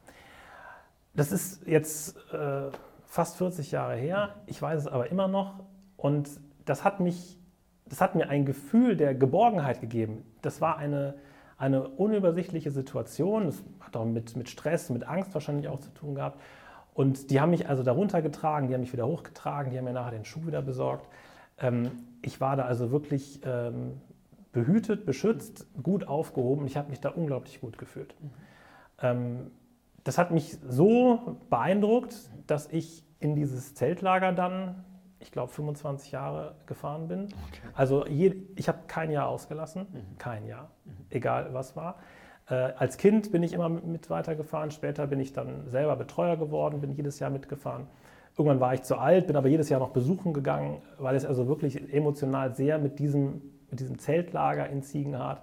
Das 1.13 1.31
ist 1.31 1.65
jetzt 1.65 2.17
äh, 2.33 2.69
fast 3.05 3.37
40 3.37 3.71
Jahre 3.71 3.95
her, 3.95 4.35
ich 4.47 4.61
weiß 4.61 4.81
es 4.81 4.87
aber 4.87 5.09
immer 5.09 5.27
noch, 5.27 5.61
und 6.05 6.29
das 6.65 6.83
hat, 6.83 6.99
mich, 6.99 7.39
das 7.87 7.99
hat 7.99 8.13
mir 8.13 8.29
ein 8.29 8.45
Gefühl 8.45 8.95
der 8.95 9.15
Geborgenheit 9.15 9.81
gegeben. 9.81 10.23
Das 10.43 10.61
war 10.61 10.77
eine, 10.77 11.15
eine 11.57 11.87
unübersichtliche 11.87 12.69
Situation. 12.69 13.45
Das 13.45 13.63
hat 13.79 13.97
auch 13.97 14.05
mit, 14.05 14.35
mit 14.35 14.47
Stress, 14.47 14.91
mit 14.91 15.07
Angst 15.07 15.33
wahrscheinlich 15.33 15.67
auch 15.67 15.79
zu 15.79 15.89
tun 15.95 16.13
gehabt. 16.13 16.39
Und 16.93 17.31
die 17.31 17.41
haben 17.41 17.49
mich 17.49 17.67
also 17.67 17.81
darunter 17.81 18.21
getragen, 18.21 18.67
die 18.67 18.75
haben 18.75 18.81
mich 18.81 18.93
wieder 18.93 19.07
hochgetragen, 19.07 19.71
die 19.71 19.79
haben 19.79 19.85
mir 19.85 19.93
nachher 19.93 20.11
den 20.11 20.25
Schuh 20.25 20.45
wieder 20.45 20.61
besorgt. 20.61 21.07
Ähm, 21.57 21.89
ich 22.21 22.39
war 22.39 22.55
da 22.55 22.65
also 22.65 22.91
wirklich 22.91 23.41
ähm, 23.43 23.99
behütet, 24.51 25.07
beschützt, 25.07 25.65
gut 25.81 26.07
aufgehoben. 26.07 26.67
Ich 26.67 26.77
habe 26.77 26.91
mich 26.91 26.99
da 26.99 27.09
unglaublich 27.09 27.61
gut 27.61 27.79
gefühlt. 27.79 28.13
Mhm. 28.21 28.29
Ähm, 29.01 29.51
das 30.03 30.19
hat 30.19 30.29
mich 30.29 30.59
so 30.69 31.39
beeindruckt, 31.49 32.29
dass 32.45 32.71
ich 32.71 33.03
in 33.19 33.35
dieses 33.35 33.73
Zeltlager 33.73 34.33
dann 34.33 34.83
ich 35.25 35.31
glaube, 35.31 35.51
25 35.51 36.11
Jahre 36.11 36.53
gefahren 36.67 37.07
bin. 37.07 37.23
Okay. 37.23 37.33
Also 37.73 38.05
je, 38.05 38.35
ich 38.55 38.67
habe 38.67 38.79
kein 38.87 39.09
Jahr 39.09 39.27
ausgelassen, 39.27 39.87
mhm. 39.91 40.17
kein 40.19 40.45
Jahr, 40.45 40.69
mhm. 40.85 40.91
egal 41.09 41.49
was 41.51 41.75
war. 41.75 41.95
Äh, 42.47 42.53
als 42.53 42.97
Kind 42.97 43.31
bin 43.31 43.41
ich 43.41 43.53
immer 43.53 43.67
mit, 43.67 43.85
mit, 43.87 44.09
weitergefahren, 44.11 44.69
später 44.69 45.07
bin 45.07 45.19
ich 45.19 45.33
dann 45.33 45.67
selber 45.67 45.95
Betreuer 45.95 46.37
geworden, 46.37 46.79
bin 46.79 46.91
jedes 46.91 47.17
Jahr 47.17 47.31
mitgefahren. 47.31 47.87
Irgendwann 48.37 48.59
war 48.59 48.75
ich 48.75 48.83
zu 48.83 48.97
alt, 48.97 49.25
bin 49.25 49.35
aber 49.35 49.47
jedes 49.47 49.69
Jahr 49.69 49.79
noch 49.79 49.89
besuchen 49.89 50.31
gegangen, 50.31 50.81
weil 50.99 51.15
es 51.15 51.25
also 51.25 51.47
wirklich 51.47 51.91
emotional 51.91 52.53
sehr 52.53 52.77
mit 52.77 52.99
diesem, 52.99 53.41
mit 53.71 53.79
diesem 53.79 53.97
Zeltlager 53.97 54.69
in 54.69 54.83
Ziegenhardt 54.83 55.41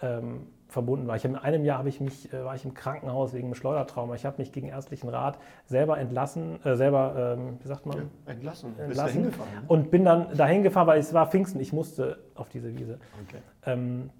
ähm, 0.00 0.46
verbunden 0.70 1.06
war. 1.06 1.16
Ich 1.16 1.24
in 1.24 1.36
einem 1.36 1.64
Jahr 1.64 1.84
ich 1.86 2.00
mich, 2.00 2.32
äh, 2.32 2.44
war 2.44 2.54
ich 2.54 2.64
im 2.64 2.74
Krankenhaus 2.74 3.32
wegen 3.32 3.46
einem 3.46 3.54
Schleudertrauma. 3.54 4.14
Ich 4.14 4.24
habe 4.24 4.36
mich 4.38 4.52
gegen 4.52 4.68
ärztlichen 4.68 5.08
Rat 5.08 5.38
selber 5.66 5.98
entlassen, 5.98 6.64
äh, 6.64 6.76
selber, 6.76 7.36
ähm, 7.38 7.58
wie 7.62 7.68
sagt 7.68 7.86
man? 7.86 7.96
Ja, 7.96 8.32
entlassen. 8.32 8.78
entlassen. 8.78 9.22
Bist 9.24 9.38
ne? 9.38 9.44
Und 9.68 9.90
bin 9.90 10.04
dann 10.04 10.36
dahin 10.36 10.62
gefahren, 10.62 10.86
weil 10.86 11.00
es 11.00 11.12
war 11.12 11.26
Pfingsten, 11.26 11.60
ich 11.60 11.72
musste 11.72 12.18
auf 12.34 12.48
diese 12.48 12.76
Wiese. 12.78 12.98
Okay. 13.26 13.42
Ähm, 13.66 14.10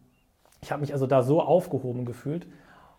ich 0.62 0.70
habe 0.70 0.80
mich 0.80 0.92
also 0.92 1.06
da 1.06 1.22
so 1.22 1.40
aufgehoben 1.40 2.04
gefühlt. 2.04 2.46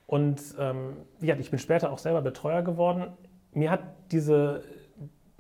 Und 0.08 0.42
ähm, 0.60 0.98
ja, 1.22 1.36
ich 1.36 1.50
bin 1.52 1.60
später 1.60 1.92
auch 1.92 1.98
selber 1.98 2.22
Betreuer 2.22 2.64
geworden. 2.64 3.08
Mir 3.54 3.72
hat 3.72 3.82
diese, 4.12 4.64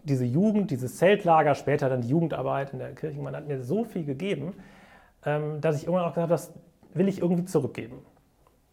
diese 0.04 0.26
Jugend, 0.26 0.72
dieses 0.72 0.98
Zeltlager, 0.98 1.56
später 1.56 1.90
dann 1.90 2.02
die 2.02 2.10
Jugendarbeit 2.10 2.74
in 2.74 2.80
der 2.80 2.94
Kirchengemeinde, 2.94 3.40
hat 3.40 3.48
mir 3.48 3.62
so 3.62 3.84
viel 3.84 4.06
gegeben, 4.06 4.54
ähm, 5.26 5.60
dass 5.62 5.76
ich 5.76 5.84
irgendwann 5.84 6.06
auch 6.06 6.14
gesagt 6.14 6.32
habe, 6.32 6.62
will 6.94 7.08
ich 7.08 7.22
irgendwie 7.22 7.46
zurückgeben. 7.46 8.00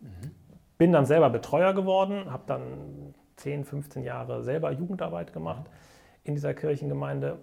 Mhm. 0.00 0.30
Bin 0.76 0.92
dann 0.92 1.06
selber 1.06 1.30
Betreuer 1.30 1.74
geworden, 1.74 2.30
habe 2.30 2.44
dann 2.46 3.14
10, 3.36 3.64
15 3.64 4.02
Jahre 4.02 4.42
selber 4.42 4.70
Jugendarbeit 4.70 5.32
gemacht 5.32 5.64
in 6.24 6.34
dieser 6.34 6.54
Kirchengemeinde. 6.54 7.38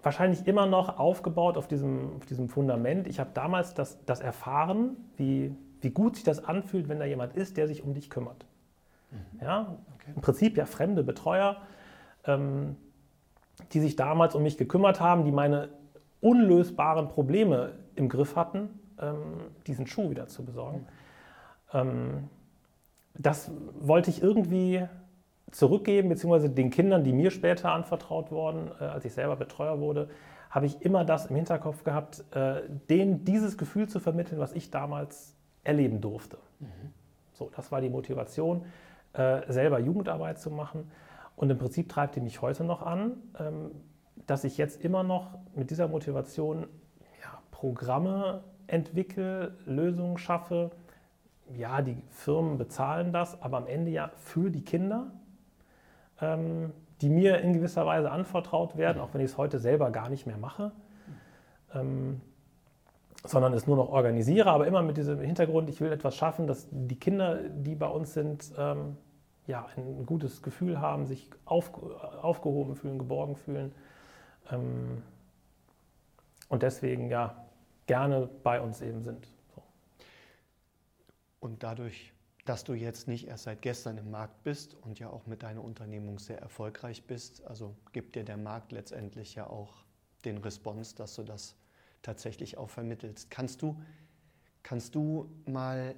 Wahrscheinlich 0.00 0.46
immer 0.46 0.66
noch 0.66 0.98
aufgebaut 0.98 1.56
auf 1.56 1.66
diesem, 1.66 2.16
auf 2.16 2.26
diesem 2.26 2.48
Fundament. 2.48 3.06
Ich 3.08 3.18
habe 3.18 3.30
damals 3.34 3.74
das, 3.74 4.04
das 4.04 4.20
erfahren, 4.20 4.96
wie, 5.16 5.54
wie 5.80 5.90
gut 5.90 6.16
sich 6.16 6.24
das 6.24 6.44
anfühlt, 6.44 6.88
wenn 6.88 7.00
da 7.00 7.04
jemand 7.04 7.34
ist, 7.34 7.56
der 7.56 7.66
sich 7.66 7.82
um 7.82 7.94
dich 7.94 8.08
kümmert. 8.10 8.46
Mhm. 9.10 9.40
Ja, 9.40 9.76
okay. 9.94 10.12
Im 10.14 10.20
Prinzip 10.20 10.56
ja 10.56 10.66
fremde 10.66 11.02
Betreuer, 11.02 11.56
ähm, 12.24 12.76
die 13.72 13.80
sich 13.80 13.96
damals 13.96 14.34
um 14.36 14.42
mich 14.44 14.56
gekümmert 14.56 15.00
haben, 15.00 15.24
die 15.24 15.32
meine 15.32 15.70
unlösbaren 16.20 17.08
Probleme 17.08 17.72
im 17.96 18.08
Griff 18.08 18.36
hatten 18.36 18.70
diesen 19.66 19.86
Schuh 19.86 20.10
wieder 20.10 20.26
zu 20.26 20.44
besorgen. 20.44 20.86
Ähm, 21.72 22.28
das 23.14 23.50
wollte 23.80 24.10
ich 24.10 24.22
irgendwie 24.22 24.86
zurückgeben, 25.50 26.08
beziehungsweise 26.08 26.50
den 26.50 26.70
Kindern, 26.70 27.04
die 27.04 27.12
mir 27.12 27.30
später 27.30 27.72
anvertraut 27.72 28.30
wurden, 28.30 28.70
äh, 28.80 28.84
als 28.84 29.04
ich 29.04 29.12
selber 29.12 29.36
Betreuer 29.36 29.80
wurde, 29.80 30.08
habe 30.50 30.66
ich 30.66 30.82
immer 30.82 31.04
das 31.04 31.26
im 31.26 31.36
Hinterkopf 31.36 31.84
gehabt, 31.84 32.24
äh, 32.34 32.62
denen 32.88 33.24
dieses 33.24 33.58
Gefühl 33.58 33.88
zu 33.88 34.00
vermitteln, 34.00 34.38
was 34.38 34.52
ich 34.52 34.70
damals 34.70 35.34
erleben 35.64 36.00
durfte. 36.00 36.38
Mhm. 36.60 36.92
So, 37.32 37.50
das 37.54 37.70
war 37.70 37.80
die 37.80 37.90
Motivation, 37.90 38.64
äh, 39.12 39.40
selber 39.50 39.78
Jugendarbeit 39.78 40.38
zu 40.38 40.50
machen. 40.50 40.90
Und 41.36 41.50
im 41.50 41.58
Prinzip 41.58 41.88
treibt 41.88 42.16
die 42.16 42.20
mich 42.20 42.42
heute 42.42 42.64
noch 42.64 42.82
an, 42.82 43.12
ähm, 43.38 43.70
dass 44.26 44.44
ich 44.44 44.58
jetzt 44.58 44.82
immer 44.84 45.02
noch 45.02 45.38
mit 45.54 45.70
dieser 45.70 45.88
Motivation 45.88 46.66
ja, 47.22 47.42
Programme 47.50 48.42
entwickle, 48.68 49.56
Lösungen 49.66 50.18
schaffe. 50.18 50.70
Ja, 51.56 51.82
die 51.82 51.96
Firmen 52.10 52.58
bezahlen 52.58 53.12
das, 53.12 53.40
aber 53.42 53.56
am 53.56 53.66
Ende 53.66 53.90
ja 53.90 54.10
für 54.16 54.50
die 54.50 54.62
Kinder, 54.62 55.10
ähm, 56.20 56.72
die 57.00 57.08
mir 57.08 57.40
in 57.40 57.52
gewisser 57.52 57.86
Weise 57.86 58.10
anvertraut 58.10 58.76
werden, 58.76 59.00
auch 59.00 59.14
wenn 59.14 59.20
ich 59.20 59.32
es 59.32 59.38
heute 59.38 59.58
selber 59.58 59.90
gar 59.90 60.08
nicht 60.08 60.26
mehr 60.26 60.38
mache. 60.38 60.72
Ähm, 61.74 62.20
sondern 63.24 63.52
es 63.52 63.66
nur 63.66 63.76
noch 63.76 63.88
organisiere, 63.88 64.50
aber 64.50 64.66
immer 64.66 64.82
mit 64.82 64.96
diesem 64.96 65.20
Hintergrund, 65.20 65.68
ich 65.68 65.80
will 65.80 65.90
etwas 65.90 66.14
schaffen, 66.14 66.46
dass 66.46 66.68
die 66.70 66.98
Kinder, 66.98 67.40
die 67.48 67.74
bei 67.74 67.88
uns 67.88 68.14
sind, 68.14 68.52
ähm, 68.56 68.96
ja, 69.46 69.66
ein 69.76 70.06
gutes 70.06 70.42
Gefühl 70.42 70.80
haben, 70.80 71.06
sich 71.06 71.28
auf, 71.44 71.72
aufgehoben 72.22 72.76
fühlen, 72.76 72.98
geborgen 72.98 73.34
fühlen 73.34 73.72
ähm, 74.52 75.02
und 76.48 76.62
deswegen 76.62 77.08
ja 77.08 77.34
gerne 77.88 78.28
bei 78.44 78.60
uns 78.60 78.80
eben 78.80 79.02
sind. 79.02 79.26
So. 79.54 79.62
Und 81.40 81.64
dadurch, 81.64 82.12
dass 82.44 82.62
du 82.62 82.74
jetzt 82.74 83.08
nicht 83.08 83.26
erst 83.26 83.44
seit 83.44 83.62
gestern 83.62 83.98
im 83.98 84.10
Markt 84.12 84.44
bist 84.44 84.74
und 84.74 85.00
ja 85.00 85.10
auch 85.10 85.26
mit 85.26 85.42
deiner 85.42 85.64
Unternehmung 85.64 86.20
sehr 86.20 86.38
erfolgreich 86.38 87.02
bist, 87.04 87.44
also 87.46 87.74
gibt 87.92 88.14
dir 88.14 88.24
der 88.24 88.36
Markt 88.36 88.70
letztendlich 88.70 89.34
ja 89.34 89.48
auch 89.48 89.74
den 90.24 90.38
Response, 90.38 90.94
dass 90.94 91.16
du 91.16 91.24
das 91.24 91.56
tatsächlich 92.02 92.56
auch 92.56 92.70
vermittelst. 92.70 93.30
Kannst 93.30 93.62
du, 93.62 93.80
kannst 94.62 94.94
du 94.94 95.28
mal 95.46 95.96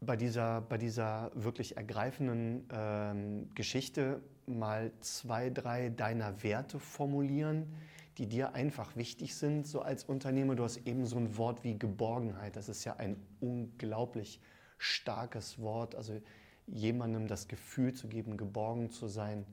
bei 0.00 0.16
dieser, 0.16 0.60
bei 0.62 0.78
dieser 0.78 1.30
wirklich 1.34 1.76
ergreifenden 1.76 2.68
ähm, 2.72 3.50
Geschichte 3.54 4.22
mal 4.46 4.92
zwei, 5.00 5.50
drei 5.50 5.88
deiner 5.88 6.42
Werte 6.42 6.78
formulieren, 6.78 7.74
die 8.20 8.26
dir 8.26 8.54
einfach 8.54 8.96
wichtig 8.96 9.34
sind, 9.34 9.66
so 9.66 9.80
als 9.80 10.04
Unternehmer? 10.04 10.54
Du 10.54 10.62
hast 10.62 10.76
eben 10.86 11.06
so 11.06 11.16
ein 11.16 11.38
Wort 11.38 11.64
wie 11.64 11.78
Geborgenheit. 11.78 12.54
Das 12.54 12.68
ist 12.68 12.84
ja 12.84 12.96
ein 12.96 13.16
unglaublich 13.40 14.40
starkes 14.76 15.58
Wort. 15.58 15.94
Also 15.94 16.20
jemandem 16.66 17.26
das 17.28 17.48
Gefühl 17.48 17.94
zu 17.94 18.08
geben, 18.08 18.36
geborgen 18.36 18.90
zu 18.90 19.08
sein, 19.08 19.46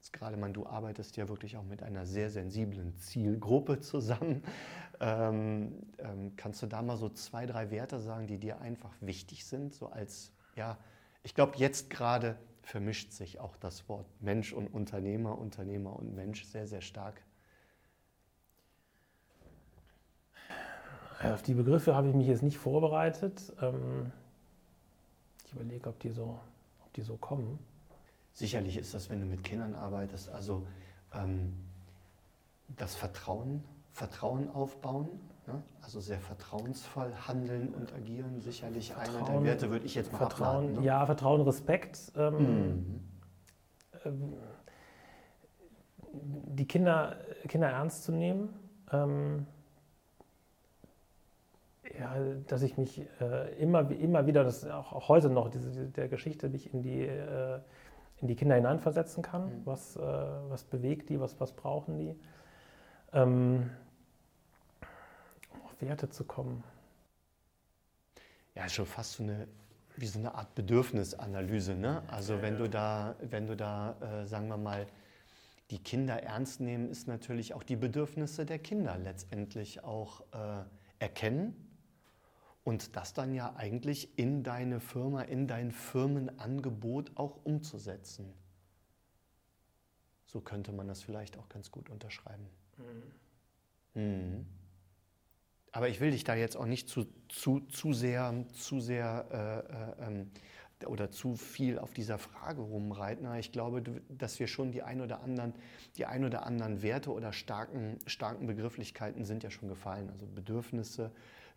Jetzt 0.00 0.14
gerade 0.14 0.38
man, 0.38 0.54
du 0.54 0.66
arbeitest 0.66 1.18
ja 1.18 1.28
wirklich 1.28 1.58
auch 1.58 1.62
mit 1.62 1.82
einer 1.82 2.06
sehr 2.06 2.30
sensiblen 2.30 2.96
Zielgruppe 2.98 3.80
zusammen. 3.80 4.42
Ähm, 5.02 5.72
ähm, 5.96 6.36
kannst 6.36 6.60
du 6.60 6.66
da 6.66 6.82
mal 6.82 6.98
so 6.98 7.08
zwei, 7.08 7.46
drei 7.46 7.70
Werte 7.70 7.98
sagen, 8.00 8.26
die 8.26 8.36
dir 8.36 8.60
einfach 8.60 8.92
wichtig 9.00 9.46
sind? 9.46 9.72
So 9.72 9.86
als, 9.86 10.30
ja, 10.56 10.76
ich 11.22 11.34
glaube, 11.34 11.56
jetzt 11.56 11.88
gerade 11.88 12.36
vermischt 12.60 13.10
sich 13.12 13.40
auch 13.40 13.56
das 13.56 13.88
Wort 13.88 14.04
Mensch 14.20 14.52
und 14.52 14.66
Unternehmer, 14.66 15.38
Unternehmer 15.38 15.96
und 15.96 16.14
Mensch 16.14 16.44
sehr, 16.44 16.66
sehr 16.66 16.82
stark. 16.82 17.22
Auf 21.22 21.42
die 21.42 21.54
Begriffe 21.54 21.94
habe 21.94 22.08
ich 22.08 22.14
mich 22.14 22.26
jetzt 22.26 22.42
nicht 22.42 22.56
vorbereitet. 22.56 23.52
Ähm, 23.60 24.10
ich 25.44 25.52
überlege, 25.52 25.90
ob 25.90 25.98
die 26.00 26.10
so, 26.10 26.38
ob 26.84 26.92
die 26.94 27.02
so 27.02 27.16
kommen. 27.16 27.58
Sicherlich 28.32 28.78
ist 28.78 28.94
das, 28.94 29.10
wenn 29.10 29.20
du 29.20 29.26
mit 29.26 29.44
Kindern 29.44 29.74
arbeitest, 29.74 30.30
also 30.30 30.66
ähm, 31.12 31.52
das 32.68 32.94
Vertrauen, 32.94 33.62
Vertrauen 33.92 34.48
aufbauen, 34.50 35.08
ne? 35.46 35.62
also 35.82 36.00
sehr 36.00 36.20
vertrauensvoll 36.20 37.12
handeln 37.26 37.74
und 37.74 37.92
agieren, 37.92 38.40
sicherlich 38.40 38.92
Vertrauen, 38.92 39.16
einer 39.16 39.30
der 39.32 39.44
Werte, 39.44 39.70
würde 39.70 39.84
ich 39.84 39.94
jetzt 39.94 40.12
mal 40.12 40.18
Vertrauen, 40.18 40.64
abwarten, 40.68 40.80
ne? 40.80 40.86
Ja, 40.86 41.04
Vertrauen, 41.04 41.40
Respekt. 41.42 42.12
Ähm, 42.16 42.36
mhm. 42.36 43.00
ähm, 44.06 44.32
die 46.12 46.66
Kinder, 46.66 47.16
Kinder 47.46 47.68
ernst 47.68 48.04
zu 48.04 48.12
nehmen. 48.12 48.48
Ja, 52.00 52.16
dass 52.46 52.62
ich 52.62 52.78
mich 52.78 53.02
äh, 53.20 53.52
immer, 53.60 53.90
immer 53.90 54.26
wieder, 54.26 54.42
das 54.42 54.64
auch, 54.66 54.94
auch 54.94 55.08
heute 55.10 55.28
noch, 55.28 55.50
diese, 55.50 55.70
der 55.70 56.08
Geschichte, 56.08 56.48
mich 56.48 56.72
in 56.72 56.82
die 56.82 57.02
äh, 57.02 57.60
in 58.22 58.28
die 58.28 58.36
Kinder 58.36 58.54
hineinversetzen 58.54 59.22
kann. 59.22 59.44
Mhm. 59.44 59.66
Was, 59.66 59.96
äh, 59.96 60.00
was 60.00 60.64
bewegt 60.64 61.10
die, 61.10 61.20
was, 61.20 61.38
was 61.40 61.52
brauchen 61.52 61.98
die. 61.98 62.18
Ähm, 63.12 63.70
um 65.52 65.62
auf 65.62 65.80
Werte 65.80 66.08
zu 66.08 66.24
kommen. 66.24 66.64
Ja, 68.54 68.64
ist 68.64 68.74
schon 68.74 68.86
fast 68.86 69.12
so 69.12 69.22
eine, 69.22 69.46
wie 69.96 70.06
so 70.06 70.18
eine 70.18 70.34
Art 70.34 70.54
Bedürfnisanalyse. 70.54 71.74
Ne? 71.74 72.02
Also 72.08 72.40
wenn 72.40 72.56
du 72.56 72.68
da, 72.68 73.14
wenn 73.20 73.46
du 73.46 73.56
da 73.56 74.24
sagen 74.24 74.48
wir 74.48 74.56
mal, 74.56 74.86
die 75.70 75.78
Kinder 75.78 76.22
ernst 76.22 76.60
nehmen, 76.60 76.90
ist 76.90 77.08
natürlich 77.08 77.54
auch 77.54 77.62
die 77.62 77.76
Bedürfnisse 77.76 78.44
der 78.44 78.58
Kinder 78.58 78.98
letztendlich 78.98 79.84
auch 79.84 80.22
äh, 80.32 80.64
erkennen 80.98 81.69
und 82.70 82.94
das 82.94 83.12
dann 83.14 83.34
ja 83.34 83.56
eigentlich 83.56 84.16
in 84.16 84.44
deine 84.44 84.78
Firma, 84.78 85.22
in 85.22 85.48
dein 85.48 85.72
Firmenangebot 85.72 87.10
auch 87.16 87.44
umzusetzen. 87.44 88.32
So 90.24 90.40
könnte 90.40 90.70
man 90.70 90.86
das 90.86 91.02
vielleicht 91.02 91.36
auch 91.36 91.48
ganz 91.48 91.72
gut 91.72 91.90
unterschreiben. 91.90 92.46
Mhm. 93.94 94.00
Mhm. 94.00 94.46
Aber 95.72 95.88
ich 95.88 95.98
will 95.98 96.12
dich 96.12 96.22
da 96.22 96.36
jetzt 96.36 96.56
auch 96.56 96.66
nicht 96.66 96.88
zu, 96.88 97.08
zu, 97.28 97.58
zu 97.58 97.92
sehr, 97.92 98.46
zu 98.52 98.78
sehr 98.78 99.96
äh, 99.98 100.04
äh, 100.04 100.06
ähm, 100.06 100.30
oder 100.86 101.10
zu 101.10 101.36
viel 101.36 101.78
auf 101.78 101.92
dieser 101.92 102.18
Frage 102.18 102.60
rumreiten. 102.60 103.32
Ich 103.38 103.52
glaube, 103.52 103.82
dass 104.08 104.38
wir 104.40 104.46
schon 104.46 104.72
die 104.72 104.82
ein 104.82 105.00
oder 105.00 105.22
anderen, 105.22 105.54
die 105.96 106.06
ein 106.06 106.24
oder 106.24 106.46
anderen 106.46 106.82
Werte 106.82 107.12
oder 107.12 107.32
starken, 107.32 107.98
starken 108.06 108.46
Begrifflichkeiten 108.46 109.24
sind 109.24 109.42
ja 109.42 109.50
schon 109.50 109.68
gefallen. 109.68 110.10
Also 110.10 110.26
Bedürfnisse, 110.26 111.10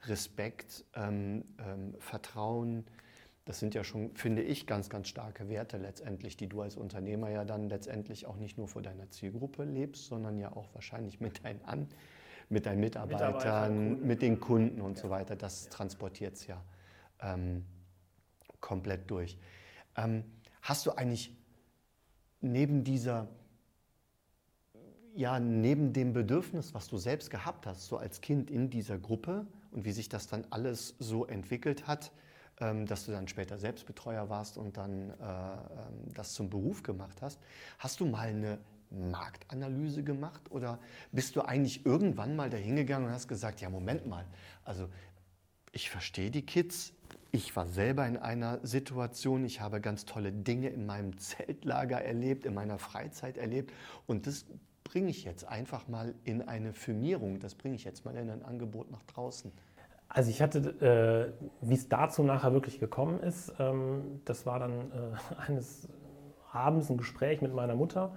Respekt, 0.05 0.85
ähm, 0.95 1.45
ähm, 1.59 1.95
Vertrauen, 1.99 2.85
das 3.45 3.59
sind 3.59 3.75
ja 3.75 3.83
schon, 3.83 4.15
finde 4.15 4.41
ich, 4.41 4.67
ganz, 4.67 4.89
ganz 4.89 5.09
starke 5.09 5.49
Werte 5.49 5.77
letztendlich, 5.77 6.37
die 6.37 6.47
du 6.47 6.61
als 6.61 6.77
Unternehmer 6.77 7.29
ja 7.29 7.43
dann 7.43 7.67
letztendlich 7.67 8.25
auch 8.25 8.37
nicht 8.37 8.57
nur 8.57 8.69
vor 8.69 8.81
deiner 8.81 9.09
Zielgruppe 9.09 9.65
lebst, 9.65 10.05
sondern 10.05 10.39
ja 10.39 10.53
auch 10.53 10.73
wahrscheinlich 10.73 11.19
mit 11.19 11.43
deinen, 11.43 11.63
An 11.65 11.87
mit 12.49 12.65
deinen 12.65 12.79
Mitarbeitern, 12.79 14.05
mit 14.05 14.21
den 14.21 14.39
Kunden 14.39 14.79
und 14.81 14.95
ja. 14.97 15.03
so 15.03 15.09
weiter. 15.09 15.35
Das 15.35 15.65
ja. 15.65 15.71
transportiert 15.71 16.35
es 16.35 16.47
ja 16.47 16.63
ähm, 17.21 17.65
komplett 18.63 19.11
durch. 19.11 19.37
Ähm, 19.95 20.23
hast 20.63 20.87
du 20.87 20.91
eigentlich 20.91 21.35
neben 22.41 22.83
dieser, 22.83 23.27
ja, 25.13 25.39
neben 25.39 25.93
dem 25.93 26.13
Bedürfnis, 26.13 26.73
was 26.73 26.87
du 26.87 26.97
selbst 26.97 27.29
gehabt 27.29 27.67
hast, 27.67 27.85
so 27.85 27.97
als 27.97 28.21
Kind 28.21 28.49
in 28.49 28.71
dieser 28.71 28.97
Gruppe, 28.97 29.45
und 29.71 29.85
wie 29.85 29.91
sich 29.91 30.07
das 30.07 30.27
dann 30.27 30.45
alles 30.51 30.95
so 30.99 31.25
entwickelt 31.25 31.87
hat, 31.87 32.11
ähm, 32.59 32.85
dass 32.85 33.05
du 33.05 33.11
dann 33.11 33.27
später 33.27 33.57
Selbstbetreuer 33.57 34.29
warst 34.29 34.57
und 34.57 34.77
dann 34.77 35.09
äh, 35.09 35.13
ähm, 35.13 36.13
das 36.13 36.33
zum 36.33 36.49
Beruf 36.49 36.83
gemacht 36.83 37.21
hast. 37.21 37.39
Hast 37.79 37.99
du 37.99 38.05
mal 38.05 38.27
eine 38.27 38.59
Marktanalyse 38.91 40.03
gemacht 40.03 40.51
oder 40.51 40.79
bist 41.11 41.35
du 41.35 41.41
eigentlich 41.41 41.85
irgendwann 41.85 42.35
mal 42.35 42.51
dahingegangen 42.51 43.07
und 43.07 43.13
hast 43.13 43.27
gesagt, 43.27 43.61
ja, 43.61 43.69
Moment 43.69 44.05
mal, 44.05 44.25
also 44.63 44.87
ich 45.71 45.89
verstehe 45.89 46.29
die 46.29 46.45
Kids, 46.45 46.93
ich 47.35 47.55
war 47.55 47.65
selber 47.65 48.05
in 48.05 48.15
einer 48.15 48.59
Situation, 48.61 49.43
ich 49.43 49.59
habe 49.59 49.81
ganz 49.81 50.05
tolle 50.05 50.31
Dinge 50.31 50.69
in 50.69 50.85
meinem 50.85 51.17
Zeltlager 51.17 51.99
erlebt, 51.99 52.45
in 52.45 52.53
meiner 52.53 52.77
Freizeit 52.77 53.37
erlebt 53.37 53.73
und 54.05 54.27
das 54.27 54.45
bringe 54.83 55.09
ich 55.09 55.23
jetzt 55.23 55.43
einfach 55.43 55.87
mal 55.87 56.13
in 56.23 56.47
eine 56.47 56.73
Firmierung, 56.73 57.39
das 57.39 57.55
bringe 57.55 57.75
ich 57.75 57.85
jetzt 57.85 58.05
mal 58.05 58.15
in 58.15 58.29
ein 58.29 58.43
Angebot 58.43 58.91
nach 58.91 59.01
draußen? 59.03 59.51
Also 60.09 60.29
ich 60.29 60.43
hatte, 60.43 61.33
äh, 61.39 61.45
wie 61.61 61.73
es 61.73 61.89
dazu 61.89 62.21
nachher 62.21 62.53
wirklich 62.53 62.79
gekommen 62.79 63.19
ist, 63.19 63.51
ähm, 63.57 64.21
das 64.25 64.45
war 64.45 64.59
dann 64.59 64.91
äh, 64.91 65.35
eines 65.47 65.89
Abends 66.51 66.91
ein 66.91 66.97
Gespräch 66.97 67.41
mit 67.41 67.51
meiner 67.55 67.73
Mutter. 67.73 68.13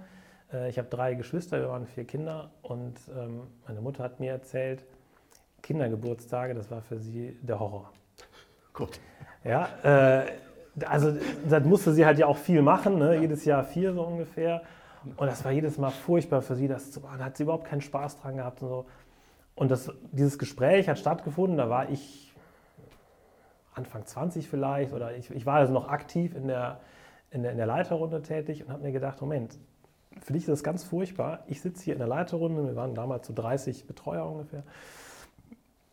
Äh, 0.53 0.69
ich 0.69 0.77
habe 0.77 0.89
drei 0.89 1.15
Geschwister, 1.15 1.59
wir 1.59 1.69
waren 1.69 1.87
vier 1.87 2.05
Kinder 2.05 2.51
und 2.61 2.99
ähm, 3.17 3.47
meine 3.67 3.81
Mutter 3.81 4.03
hat 4.03 4.19
mir 4.19 4.31
erzählt, 4.31 4.85
Kindergeburtstage, 5.63 6.53
das 6.53 6.69
war 6.69 6.83
für 6.83 6.99
sie 6.99 7.35
der 7.41 7.59
Horror. 7.59 7.91
Gut. 8.77 8.99
Ja, 9.43 9.69
äh, 9.83 10.25
also 10.85 11.17
das 11.49 11.63
musste 11.63 11.93
sie 11.93 12.05
halt 12.05 12.19
ja 12.19 12.27
auch 12.27 12.37
viel 12.37 12.61
machen, 12.61 12.99
ne? 12.99 13.15
ja. 13.15 13.21
jedes 13.21 13.43
Jahr 13.43 13.63
vier 13.63 13.91
so 13.93 14.03
ungefähr. 14.03 14.61
Und 15.15 15.25
das 15.25 15.43
war 15.43 15.51
jedes 15.51 15.79
Mal 15.79 15.89
furchtbar 15.89 16.43
für 16.43 16.55
sie, 16.55 16.67
das 16.67 16.91
zu 16.91 16.99
machen. 16.99 17.17
Da 17.17 17.25
hat 17.25 17.37
sie 17.37 17.43
überhaupt 17.43 17.65
keinen 17.65 17.81
Spaß 17.81 18.21
dran 18.21 18.37
gehabt 18.37 18.61
und 18.61 18.69
so. 18.69 18.85
Und 19.55 19.71
das, 19.71 19.91
dieses 20.11 20.37
Gespräch 20.37 20.87
hat 20.87 20.99
stattgefunden, 20.99 21.57
da 21.57 21.69
war 21.69 21.89
ich 21.89 22.35
Anfang 23.73 24.05
20 24.05 24.47
vielleicht 24.47 24.93
oder 24.93 25.15
ich, 25.15 25.31
ich 25.31 25.47
war 25.47 25.55
also 25.55 25.73
noch 25.73 25.87
aktiv 25.87 26.35
in 26.35 26.47
der, 26.47 26.79
in 27.31 27.41
der, 27.41 27.53
in 27.53 27.57
der 27.57 27.65
Leiterrunde 27.65 28.21
tätig 28.21 28.63
und 28.63 28.71
habe 28.71 28.83
mir 28.83 28.91
gedacht, 28.91 29.19
Moment, 29.21 29.57
für 30.21 30.33
dich 30.33 30.43
ist 30.43 30.49
das 30.49 30.63
ganz 30.63 30.83
furchtbar. 30.83 31.43
Ich 31.47 31.61
sitze 31.61 31.83
hier 31.83 31.93
in 31.93 31.99
der 31.99 32.07
Leiterrunde, 32.07 32.67
wir 32.67 32.75
waren 32.75 32.93
damals 32.93 33.25
so 33.25 33.33
30 33.33 33.87
Betreuer 33.87 34.29
ungefähr. 34.29 34.61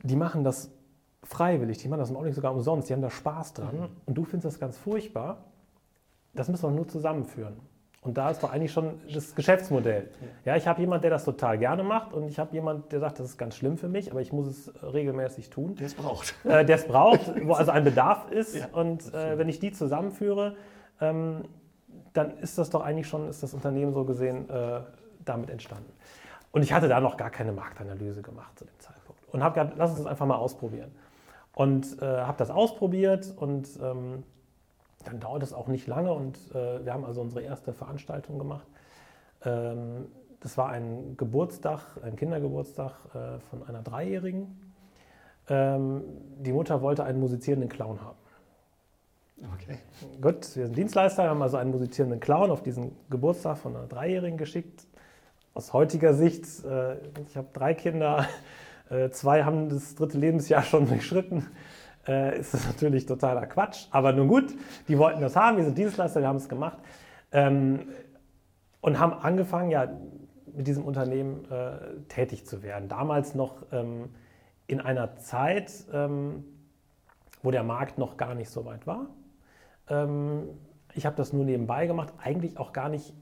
Die 0.02 0.16
machen 0.16 0.44
das 0.44 0.70
freiwillig, 1.24 1.78
die 1.78 1.88
machen 1.88 2.00
das 2.00 2.14
auch 2.14 2.22
nicht 2.22 2.34
sogar 2.34 2.52
umsonst, 2.52 2.88
die 2.88 2.92
haben 2.92 3.02
da 3.02 3.10
Spaß 3.10 3.54
dran 3.54 3.76
mhm. 3.76 3.88
und 4.06 4.14
du 4.14 4.24
findest 4.24 4.46
das 4.46 4.60
ganz 4.60 4.76
furchtbar. 4.76 5.44
Das 6.34 6.48
müssen 6.48 6.64
wir 6.64 6.70
nur 6.70 6.88
zusammenführen. 6.88 7.56
Und 8.04 8.18
da 8.18 8.28
ist 8.28 8.42
doch 8.42 8.52
eigentlich 8.52 8.72
schon 8.72 9.00
das 9.12 9.34
Geschäftsmodell. 9.34 10.10
Ja, 10.44 10.56
ich 10.56 10.66
habe 10.66 10.78
jemanden, 10.80 11.02
der 11.02 11.10
das 11.10 11.24
total 11.24 11.56
gerne 11.56 11.82
macht 11.82 12.12
und 12.12 12.28
ich 12.28 12.38
habe 12.38 12.52
jemanden, 12.52 12.86
der 12.90 13.00
sagt, 13.00 13.18
das 13.18 13.30
ist 13.30 13.38
ganz 13.38 13.56
schlimm 13.56 13.78
für 13.78 13.88
mich, 13.88 14.10
aber 14.10 14.20
ich 14.20 14.30
muss 14.30 14.46
es 14.46 14.72
regelmäßig 14.82 15.48
tun. 15.48 15.74
Der 15.76 15.86
es 15.86 15.94
braucht. 15.94 16.34
Äh, 16.44 16.66
der 16.66 16.76
es 16.76 16.86
braucht, 16.86 17.32
wo 17.46 17.54
also 17.54 17.70
ein 17.70 17.84
Bedarf 17.84 18.30
ist. 18.30 18.54
Ja, 18.60 18.68
und 18.72 19.12
äh, 19.14 19.38
wenn 19.38 19.48
ich 19.48 19.58
die 19.58 19.72
zusammenführe, 19.72 20.56
ähm, 21.00 21.44
dann 22.12 22.36
ist 22.38 22.58
das 22.58 22.68
doch 22.68 22.82
eigentlich 22.84 23.08
schon, 23.08 23.28
ist 23.28 23.42
das 23.42 23.54
Unternehmen 23.54 23.92
so 23.94 24.04
gesehen 24.04 24.50
äh, 24.50 24.80
damit 25.24 25.48
entstanden. 25.48 25.90
Und 26.52 26.62
ich 26.62 26.74
hatte 26.74 26.88
da 26.88 27.00
noch 27.00 27.16
gar 27.16 27.30
keine 27.30 27.52
Marktanalyse 27.52 28.20
gemacht 28.20 28.58
zu 28.58 28.66
dem 28.66 28.78
Zeitpunkt. 28.78 29.20
Und 29.32 29.42
habe 29.42 29.54
gesagt, 29.54 29.74
lass 29.78 29.90
uns 29.90 30.00
das 30.00 30.06
einfach 30.06 30.26
mal 30.26 30.36
ausprobieren. 30.36 30.92
Und 31.54 32.02
äh, 32.02 32.04
habe 32.04 32.36
das 32.38 32.50
ausprobiert 32.50 33.32
und 33.36 33.68
ähm, 33.80 34.24
dann 35.04 35.20
dauert 35.20 35.42
es 35.42 35.52
auch 35.52 35.68
nicht 35.68 35.86
lange 35.86 36.12
und 36.12 36.36
äh, 36.52 36.84
wir 36.84 36.92
haben 36.92 37.04
also 37.04 37.20
unsere 37.20 37.42
erste 37.42 37.72
Veranstaltung 37.72 38.38
gemacht. 38.38 38.66
Ähm, 39.44 40.06
das 40.40 40.58
war 40.58 40.68
ein 40.68 41.16
Geburtstag, 41.16 41.80
ein 42.02 42.16
Kindergeburtstag 42.16 42.92
äh, 43.14 43.38
von 43.50 43.66
einer 43.66 43.82
Dreijährigen. 43.82 44.60
Ähm, 45.48 46.02
die 46.38 46.52
Mutter 46.52 46.82
wollte 46.82 47.04
einen 47.04 47.20
musizierenden 47.20 47.68
Clown 47.68 48.00
haben. 48.02 48.18
Okay. 49.54 49.78
Gut, 50.20 50.56
wir 50.56 50.66
sind 50.66 50.76
Dienstleister, 50.76 51.28
haben 51.28 51.42
also 51.42 51.56
einen 51.56 51.70
musizierenden 51.70 52.20
Clown 52.20 52.50
auf 52.50 52.62
diesen 52.62 52.92
Geburtstag 53.10 53.58
von 53.58 53.76
einer 53.76 53.86
Dreijährigen 53.86 54.38
geschickt. 54.38 54.86
Aus 55.54 55.72
heutiger 55.72 56.14
Sicht, 56.14 56.44
äh, 56.64 56.96
ich 57.26 57.36
habe 57.36 57.48
drei 57.52 57.74
Kinder, 57.74 58.26
zwei 59.10 59.44
haben 59.44 59.68
das 59.68 59.94
dritte 59.94 60.18
Lebensjahr 60.18 60.62
schon 60.64 60.86
durchschritten 60.86 61.46
äh, 62.06 62.38
ist 62.38 62.54
das 62.54 62.66
natürlich 62.66 63.06
totaler 63.06 63.46
Quatsch. 63.46 63.86
Aber 63.90 64.12
nun 64.12 64.28
gut, 64.28 64.54
die 64.88 64.98
wollten 64.98 65.20
das 65.20 65.36
haben, 65.36 65.56
wir 65.56 65.64
sind 65.64 65.78
Dienstleister, 65.78 66.20
wir 66.20 66.28
haben 66.28 66.36
es 66.36 66.48
gemacht 66.48 66.78
ähm, 67.32 67.88
und 68.80 68.98
haben 68.98 69.12
angefangen, 69.12 69.70
ja, 69.70 69.88
mit 70.54 70.66
diesem 70.68 70.84
Unternehmen 70.84 71.50
äh, 71.50 72.00
tätig 72.08 72.46
zu 72.46 72.62
werden. 72.62 72.88
Damals 72.88 73.34
noch 73.34 73.66
ähm, 73.72 74.10
in 74.66 74.80
einer 74.80 75.16
Zeit, 75.16 75.72
ähm, 75.92 76.44
wo 77.42 77.50
der 77.50 77.64
Markt 77.64 77.98
noch 77.98 78.16
gar 78.16 78.34
nicht 78.34 78.50
so 78.50 78.64
weit 78.64 78.86
war. 78.86 79.08
Ähm, 79.88 80.50
ich 80.94 81.06
habe 81.06 81.16
das 81.16 81.32
nur 81.32 81.44
nebenbei 81.44 81.88
gemacht, 81.88 82.12
eigentlich 82.22 82.56
auch 82.56 82.72
gar 82.72 82.88
nicht 82.88 83.14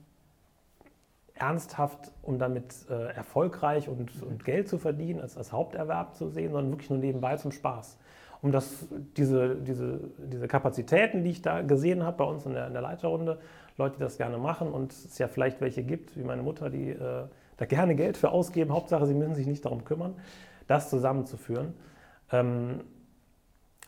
ernsthaft, 1.42 2.12
um 2.22 2.38
damit 2.38 2.74
äh, 2.88 3.14
erfolgreich 3.14 3.88
und, 3.88 4.10
und, 4.22 4.44
Geld 4.44 4.68
zu 4.68 4.78
verdienen, 4.78 5.20
als, 5.20 5.36
als 5.36 5.52
Haupterwerb 5.52 6.14
zu 6.14 6.28
sehen, 6.28 6.52
sondern 6.52 6.72
wirklich 6.72 6.90
nur 6.90 6.98
nebenbei 6.98 7.36
zum 7.36 7.52
Spaß 7.52 7.98
um 8.42 8.50
das, 8.50 8.88
diese, 9.16 9.54
diese, 9.54 10.00
diese 10.18 10.48
Kapazitäten, 10.48 11.22
die 11.22 11.30
ich 11.30 11.42
da 11.42 11.62
gesehen 11.62 12.02
habe 12.02 12.18
bei 12.18 12.24
uns 12.24 12.44
in 12.44 12.54
der, 12.54 12.66
in 12.66 12.72
der 12.72 12.82
Leiterrunde, 12.82 13.38
Leute, 13.78 13.96
die 13.96 14.02
das 14.02 14.18
gerne 14.18 14.36
machen 14.36 14.72
und 14.72 14.92
es 14.92 15.16
ja 15.18 15.28
vielleicht 15.28 15.60
welche 15.60 15.84
gibt, 15.84 16.16
wie 16.16 16.24
meine 16.24 16.42
Mutter, 16.42 16.68
die 16.68 16.90
äh, 16.90 17.24
da 17.56 17.64
gerne 17.66 17.94
Geld 17.94 18.16
für 18.16 18.30
ausgeben, 18.30 18.72
Hauptsache, 18.72 19.06
sie 19.06 19.14
müssen 19.14 19.36
sich 19.36 19.46
nicht 19.46 19.64
darum 19.64 19.84
kümmern, 19.84 20.16
das 20.66 20.90
zusammenzuführen. 20.90 21.74
Ähm, 22.32 22.80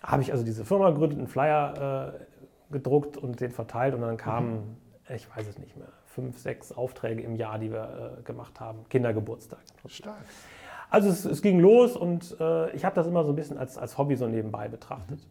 habe 0.00 0.23
ich 0.23 0.30
also 0.30 0.44
diese 0.44 0.64
Firma 0.64 0.90
gegründet, 0.90 1.18
einen 1.18 1.28
Flyer 1.28 2.14
äh, 2.14 2.73
gedruckt 2.73 3.16
und 3.16 3.40
den 3.40 3.50
verteilt 3.50 3.94
und 3.94 4.02
dann 4.02 4.16
kamen, 4.16 4.78
mhm. 5.08 5.14
ich 5.14 5.28
weiß 5.36 5.49
es 5.49 5.58
nicht 5.58 5.76
mehr, 5.76 5.88
fünf, 6.14 6.38
sechs 6.38 6.72
Aufträge 6.72 7.22
im 7.22 7.36
Jahr, 7.36 7.58
die 7.58 7.72
wir 7.72 8.18
äh, 8.18 8.22
gemacht 8.22 8.60
haben. 8.60 8.88
Kindergeburtstag. 8.88 9.60
Stark. 9.86 10.24
Also 10.90 11.08
es, 11.08 11.24
es 11.24 11.42
ging 11.42 11.58
los 11.58 11.96
und 11.96 12.36
äh, 12.38 12.70
ich 12.70 12.84
habe 12.84 12.94
das 12.94 13.06
immer 13.06 13.24
so 13.24 13.32
ein 13.32 13.36
bisschen 13.36 13.58
als, 13.58 13.76
als 13.76 13.98
Hobby 13.98 14.14
so 14.16 14.28
nebenbei 14.28 14.68
betrachtet. 14.68 15.26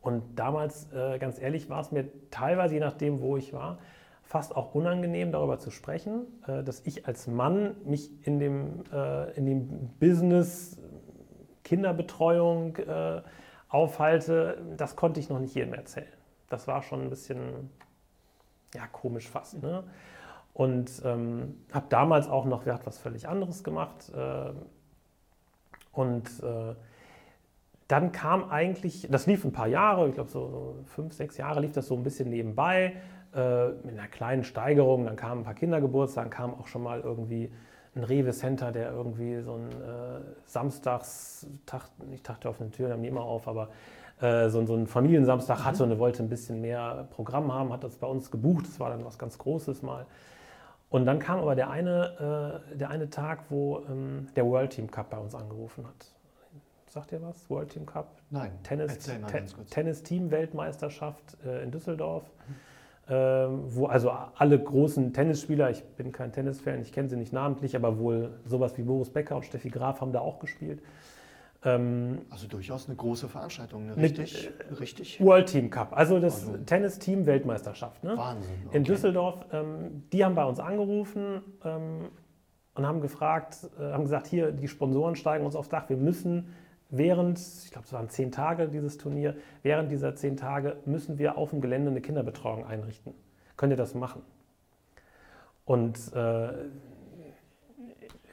Und 0.00 0.22
damals, 0.36 0.92
äh, 0.92 1.18
ganz 1.18 1.40
ehrlich, 1.40 1.70
war 1.70 1.80
es 1.80 1.92
mir 1.92 2.08
teilweise, 2.30 2.74
je 2.74 2.80
nachdem, 2.80 3.20
wo 3.20 3.36
ich 3.36 3.52
war, 3.52 3.78
fast 4.22 4.56
auch 4.56 4.74
unangenehm, 4.74 5.32
darüber 5.32 5.58
zu 5.58 5.70
sprechen, 5.70 6.26
äh, 6.46 6.64
dass 6.64 6.80
ich 6.84 7.06
als 7.06 7.28
Mann 7.28 7.76
mich 7.84 8.10
in 8.26 8.38
dem, 8.38 8.82
äh, 8.92 9.30
in 9.36 9.46
dem 9.46 9.90
Business 10.00 10.76
Kinderbetreuung 11.62 12.76
äh, 12.76 13.22
aufhalte. 13.68 14.60
Das 14.76 14.96
konnte 14.96 15.20
ich 15.20 15.28
noch 15.28 15.38
nicht 15.38 15.54
jedem 15.54 15.74
erzählen. 15.74 16.12
Das 16.48 16.66
war 16.66 16.82
schon 16.82 17.02
ein 17.02 17.10
bisschen 17.10 17.70
ja, 18.74 18.86
komisch 18.86 19.28
fast. 19.28 19.62
Ne? 19.62 19.84
Und 20.54 21.02
ähm, 21.04 21.56
habe 21.72 21.86
damals 21.88 22.28
auch 22.28 22.44
noch, 22.44 22.66
hat 22.66 22.86
was 22.86 22.98
völlig 22.98 23.28
anderes 23.28 23.62
gemacht. 23.62 24.12
Äh, 24.14 24.52
und 25.92 26.28
äh, 26.42 26.74
dann 27.88 28.12
kam 28.12 28.50
eigentlich, 28.50 29.08
das 29.10 29.26
lief 29.26 29.44
ein 29.44 29.52
paar 29.52 29.66
Jahre, 29.66 30.08
ich 30.08 30.14
glaube 30.14 30.30
so, 30.30 30.76
fünf, 30.84 31.14
sechs 31.14 31.36
Jahre 31.38 31.60
lief 31.60 31.72
das 31.72 31.86
so 31.86 31.96
ein 31.96 32.02
bisschen 32.02 32.28
nebenbei, 32.28 32.96
äh, 33.34 33.68
mit 33.68 33.98
einer 33.98 34.08
kleinen 34.08 34.44
Steigerung. 34.44 35.06
Dann 35.06 35.16
kamen 35.16 35.40
ein 35.40 35.44
paar 35.44 35.54
Kindergeburtstage, 35.54 36.28
dann 36.28 36.30
kam 36.30 36.54
auch 36.54 36.66
schon 36.66 36.82
mal 36.82 37.00
irgendwie 37.00 37.50
ein 37.94 38.04
Rewe 38.04 38.32
Center, 38.32 38.72
der 38.72 38.90
irgendwie 38.90 39.40
so 39.40 39.54
ein 39.54 39.70
äh, 39.70 40.20
Samstagstag, 40.44 41.88
nicht 42.08 42.24
Tag 42.24 42.40
der 42.42 42.50
offenen 42.50 42.72
Türen, 42.72 42.92
haben 42.92 43.02
die 43.02 43.08
immer 43.08 43.22
auf, 43.22 43.48
aber 43.48 43.70
äh, 44.20 44.48
so, 44.48 44.64
so 44.66 44.74
einen 44.74 44.86
Familiensamstag 44.86 45.64
hatte 45.64 45.84
mhm. 45.84 45.92
und 45.92 45.98
wollte 45.98 46.22
ein 46.22 46.28
bisschen 46.28 46.60
mehr 46.60 47.08
Programm 47.10 47.52
haben, 47.52 47.72
hat 47.72 47.84
das 47.84 47.96
bei 47.96 48.06
uns 48.06 48.30
gebucht. 48.30 48.66
Das 48.66 48.80
war 48.80 48.90
dann 48.90 49.04
was 49.04 49.18
ganz 49.18 49.38
Großes 49.38 49.82
mal. 49.82 50.06
Und 50.90 51.04
dann 51.04 51.18
kam 51.18 51.38
aber 51.38 51.54
der 51.54 51.70
eine, 51.70 52.62
äh, 52.72 52.76
der 52.76 52.90
eine 52.90 53.10
Tag, 53.10 53.44
wo 53.50 53.84
ähm, 53.90 54.28
der 54.36 54.46
World 54.46 54.70
Team 54.70 54.90
Cup 54.90 55.10
bei 55.10 55.18
uns 55.18 55.34
angerufen 55.34 55.86
hat. 55.86 56.12
Sagt 56.86 57.12
ihr 57.12 57.20
was? 57.20 57.50
World 57.50 57.68
Team 57.70 57.84
Cup? 57.84 58.08
Nein. 58.30 58.52
Tennis, 58.62 58.98
te 58.98 59.20
Tennis 59.68 60.02
Team 60.02 60.30
Weltmeisterschaft 60.30 61.36
äh, 61.44 61.62
in 61.62 61.70
Düsseldorf. 61.70 62.24
Mhm. 62.24 62.54
Ähm, 63.10 63.62
wo 63.68 63.86
also 63.86 64.10
alle 64.10 64.58
großen 64.58 65.14
Tennisspieler, 65.14 65.70
ich 65.70 65.82
bin 65.82 66.12
kein 66.12 66.30
Tennisfan, 66.30 66.82
ich 66.82 66.92
kenne 66.92 67.08
sie 67.08 67.16
nicht 67.16 67.32
namentlich, 67.32 67.74
aber 67.74 67.98
wohl 67.98 68.38
sowas 68.44 68.76
wie 68.76 68.82
Boris 68.82 69.08
Becker 69.08 69.36
und 69.36 69.46
Steffi 69.46 69.70
Graf 69.70 70.02
haben 70.02 70.12
da 70.12 70.20
auch 70.20 70.38
gespielt. 70.38 70.82
Ähm, 71.64 72.20
also 72.30 72.46
durchaus 72.46 72.86
eine 72.86 72.94
große 72.94 73.28
Veranstaltung, 73.28 73.86
ne? 73.86 73.96
richtig, 73.96 74.48
äh, 74.48 74.74
richtig. 74.74 75.20
World 75.20 75.48
Team 75.48 75.70
Cup, 75.70 75.96
also 75.96 76.20
das 76.20 76.46
also, 76.46 76.56
Tennis-Team 76.58 77.26
Weltmeisterschaft. 77.26 78.04
Ne? 78.04 78.16
Wahnsinn. 78.16 78.54
Okay. 78.66 78.76
In 78.76 78.84
Düsseldorf, 78.84 79.44
ähm, 79.52 80.04
die 80.12 80.24
haben 80.24 80.36
bei 80.36 80.44
uns 80.44 80.60
angerufen 80.60 81.42
ähm, 81.64 82.10
und 82.74 82.86
haben 82.86 83.00
gefragt, 83.00 83.68
äh, 83.80 83.92
haben 83.92 84.04
gesagt, 84.04 84.28
hier, 84.28 84.52
die 84.52 84.68
Sponsoren 84.68 85.16
steigen 85.16 85.44
uns 85.44 85.56
aufs 85.56 85.68
Dach, 85.68 85.88
wir 85.88 85.96
müssen 85.96 86.54
während, 86.90 87.38
ich 87.38 87.72
glaube, 87.72 87.86
es 87.86 87.92
waren 87.92 88.08
zehn 88.08 88.30
Tage 88.30 88.68
dieses 88.68 88.96
Turnier, 88.96 89.36
während 89.62 89.90
dieser 89.90 90.14
zehn 90.14 90.36
Tage 90.36 90.76
müssen 90.84 91.18
wir 91.18 91.36
auf 91.36 91.50
dem 91.50 91.60
Gelände 91.60 91.90
eine 91.90 92.00
Kinderbetreuung 92.00 92.66
einrichten. 92.66 93.14
Könnt 93.56 93.72
ihr 93.72 93.76
das 93.76 93.94
machen? 93.94 94.22
Und 95.64 95.98
äh, 96.14 96.50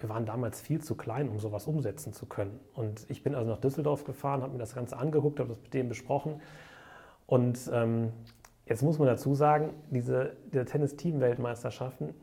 wir 0.05 0.09
waren 0.09 0.25
damals 0.27 0.61
viel 0.61 0.81
zu 0.81 0.93
klein, 0.93 1.29
um 1.29 1.39
sowas 1.39 1.65
umsetzen 1.65 2.13
zu 2.13 2.27
können. 2.27 2.59
Und 2.75 3.05
ich 3.09 3.23
bin 3.23 3.33
also 3.33 3.49
nach 3.49 3.59
Düsseldorf 3.59 4.03
gefahren, 4.03 4.43
habe 4.43 4.53
mir 4.53 4.59
das 4.59 4.75
Ganze 4.75 4.97
angeguckt, 4.97 5.39
habe 5.39 5.49
das 5.49 5.59
mit 5.59 5.73
dem 5.73 5.89
besprochen. 5.89 6.41
Und 7.25 7.57
ähm, 7.73 8.11
jetzt 8.67 8.83
muss 8.83 8.99
man 8.99 9.07
dazu 9.07 9.33
sagen, 9.33 9.71
diese, 9.89 10.35
diese 10.53 10.65
Tennis-Team-Weltmeisterschaften, 10.65 12.13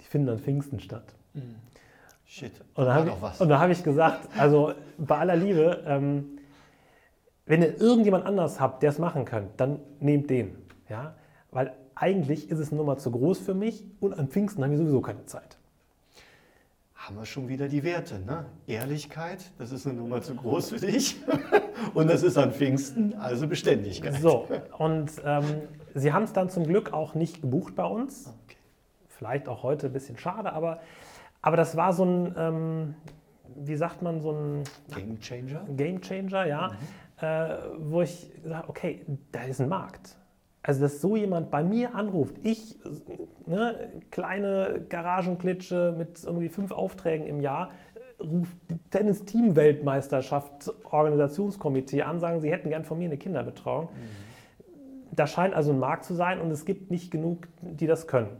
die 0.00 0.06
finden 0.06 0.30
an 0.30 0.38
Pfingsten 0.38 0.80
statt. 0.80 1.14
Mhm. 1.34 1.56
Shit. 2.24 2.52
Und 2.74 2.86
da 2.86 2.94
habe 2.94 3.10
ich, 3.10 3.40
hab 3.40 3.70
ich 3.70 3.84
gesagt, 3.84 4.28
also 4.38 4.72
bei 4.96 5.18
aller 5.18 5.36
Liebe, 5.36 5.84
ähm, 5.86 6.38
wenn 7.44 7.60
ihr 7.60 7.78
irgendjemand 7.78 8.24
anders 8.24 8.60
habt, 8.60 8.82
der 8.82 8.90
es 8.90 8.98
machen 8.98 9.26
kann, 9.26 9.48
dann 9.58 9.78
nehmt 10.00 10.30
den. 10.30 10.56
Ja? 10.88 11.14
Weil 11.50 11.74
eigentlich 11.94 12.50
ist 12.50 12.60
es 12.60 12.70
eine 12.70 12.78
Nummer 12.78 12.96
zu 12.96 13.10
groß 13.10 13.38
für 13.40 13.54
mich 13.54 13.84
und 14.00 14.18
an 14.18 14.28
Pfingsten 14.28 14.64
haben 14.64 14.70
wir 14.70 14.78
sowieso 14.78 15.02
keine 15.02 15.26
Zeit 15.26 15.58
haben 17.06 17.16
wir 17.18 17.24
schon 17.24 17.48
wieder 17.48 17.68
die 17.68 17.84
Werte. 17.84 18.18
Ne? 18.18 18.46
Ehrlichkeit, 18.66 19.52
das 19.58 19.70
ist 19.70 19.86
eine 19.86 19.94
Nummer 19.94 20.22
zu 20.22 20.34
groß 20.34 20.70
für 20.70 20.78
dich. 20.84 21.16
und 21.94 22.10
das 22.10 22.24
ist 22.24 22.36
an 22.36 22.50
Pfingsten, 22.50 23.14
also 23.14 23.46
Beständigkeit. 23.46 24.20
So, 24.20 24.48
und 24.78 25.12
ähm, 25.24 25.44
Sie 25.94 26.12
haben 26.12 26.24
es 26.24 26.32
dann 26.32 26.50
zum 26.50 26.66
Glück 26.66 26.92
auch 26.92 27.14
nicht 27.14 27.42
gebucht 27.42 27.76
bei 27.76 27.84
uns. 27.84 28.34
Okay. 28.44 28.56
Vielleicht 29.06 29.48
auch 29.48 29.62
heute 29.62 29.86
ein 29.86 29.92
bisschen 29.92 30.18
schade, 30.18 30.52
aber, 30.52 30.80
aber 31.42 31.56
das 31.56 31.76
war 31.76 31.92
so 31.92 32.04
ein, 32.04 32.34
ähm, 32.36 32.94
wie 33.54 33.76
sagt 33.76 34.02
man, 34.02 34.20
so 34.20 34.32
ein 34.32 34.64
Game 34.92 35.20
Changer. 35.20 35.64
Game 35.76 36.00
Changer, 36.00 36.44
ja. 36.46 36.70
Mhm. 36.70 37.24
Äh, 37.24 37.56
wo 37.78 38.02
ich 38.02 38.32
gesagt 38.42 38.68
okay, 38.68 39.06
da 39.30 39.44
ist 39.44 39.60
ein 39.60 39.68
Markt. 39.68 40.18
Also, 40.66 40.80
dass 40.80 41.00
so 41.00 41.14
jemand 41.14 41.52
bei 41.52 41.62
mir 41.62 41.94
anruft, 41.94 42.34
ich, 42.42 42.76
ne, 43.46 43.88
kleine 44.10 44.84
Garagenklitsche 44.88 45.94
mit 45.96 46.24
irgendwie 46.24 46.48
fünf 46.48 46.72
Aufträgen 46.72 47.24
im 47.24 47.40
Jahr, 47.40 47.70
ruft 48.18 48.56
Tennis-Team-Weltmeisterschaft, 48.90 50.74
Organisationskomitee 50.90 52.02
an, 52.02 52.18
sagen, 52.18 52.40
sie 52.40 52.50
hätten 52.50 52.70
gern 52.70 52.84
von 52.84 52.98
mir 52.98 53.04
eine 53.04 53.16
Kinderbetreuung. 53.16 53.84
Mhm. 53.84 55.14
da 55.14 55.28
scheint 55.28 55.54
also 55.54 55.70
ein 55.70 55.78
Markt 55.78 56.04
zu 56.04 56.14
sein 56.14 56.40
und 56.40 56.50
es 56.50 56.64
gibt 56.64 56.90
nicht 56.90 57.12
genug, 57.12 57.46
die 57.62 57.86
das 57.86 58.08
können. 58.08 58.36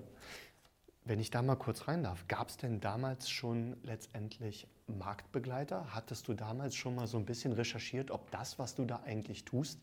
Wenn 1.05 1.21
ich 1.21 1.31
da 1.31 1.43
mal 1.43 1.55
kurz 1.55 1.87
rein 1.87 2.03
darf, 2.03 2.27
gab 2.27 2.49
es 2.49 2.57
denn 2.57 2.81
damals 2.81 3.31
schon 3.31 3.77
letztendlich 3.85 4.67
Marktbegleiter? 4.89 5.95
Hattest 5.95 6.27
du 6.27 6.35
damals 6.35 6.75
schon 6.75 6.97
mal 6.97 7.07
so 7.07 7.19
ein 7.19 7.25
bisschen 7.25 7.53
recherchiert, 7.53 8.11
ob 8.11 8.33
das, 8.33 8.59
was 8.59 8.75
du 8.75 8.85
da 8.85 9.03
eigentlich 9.07 9.45
tust, 9.45 9.81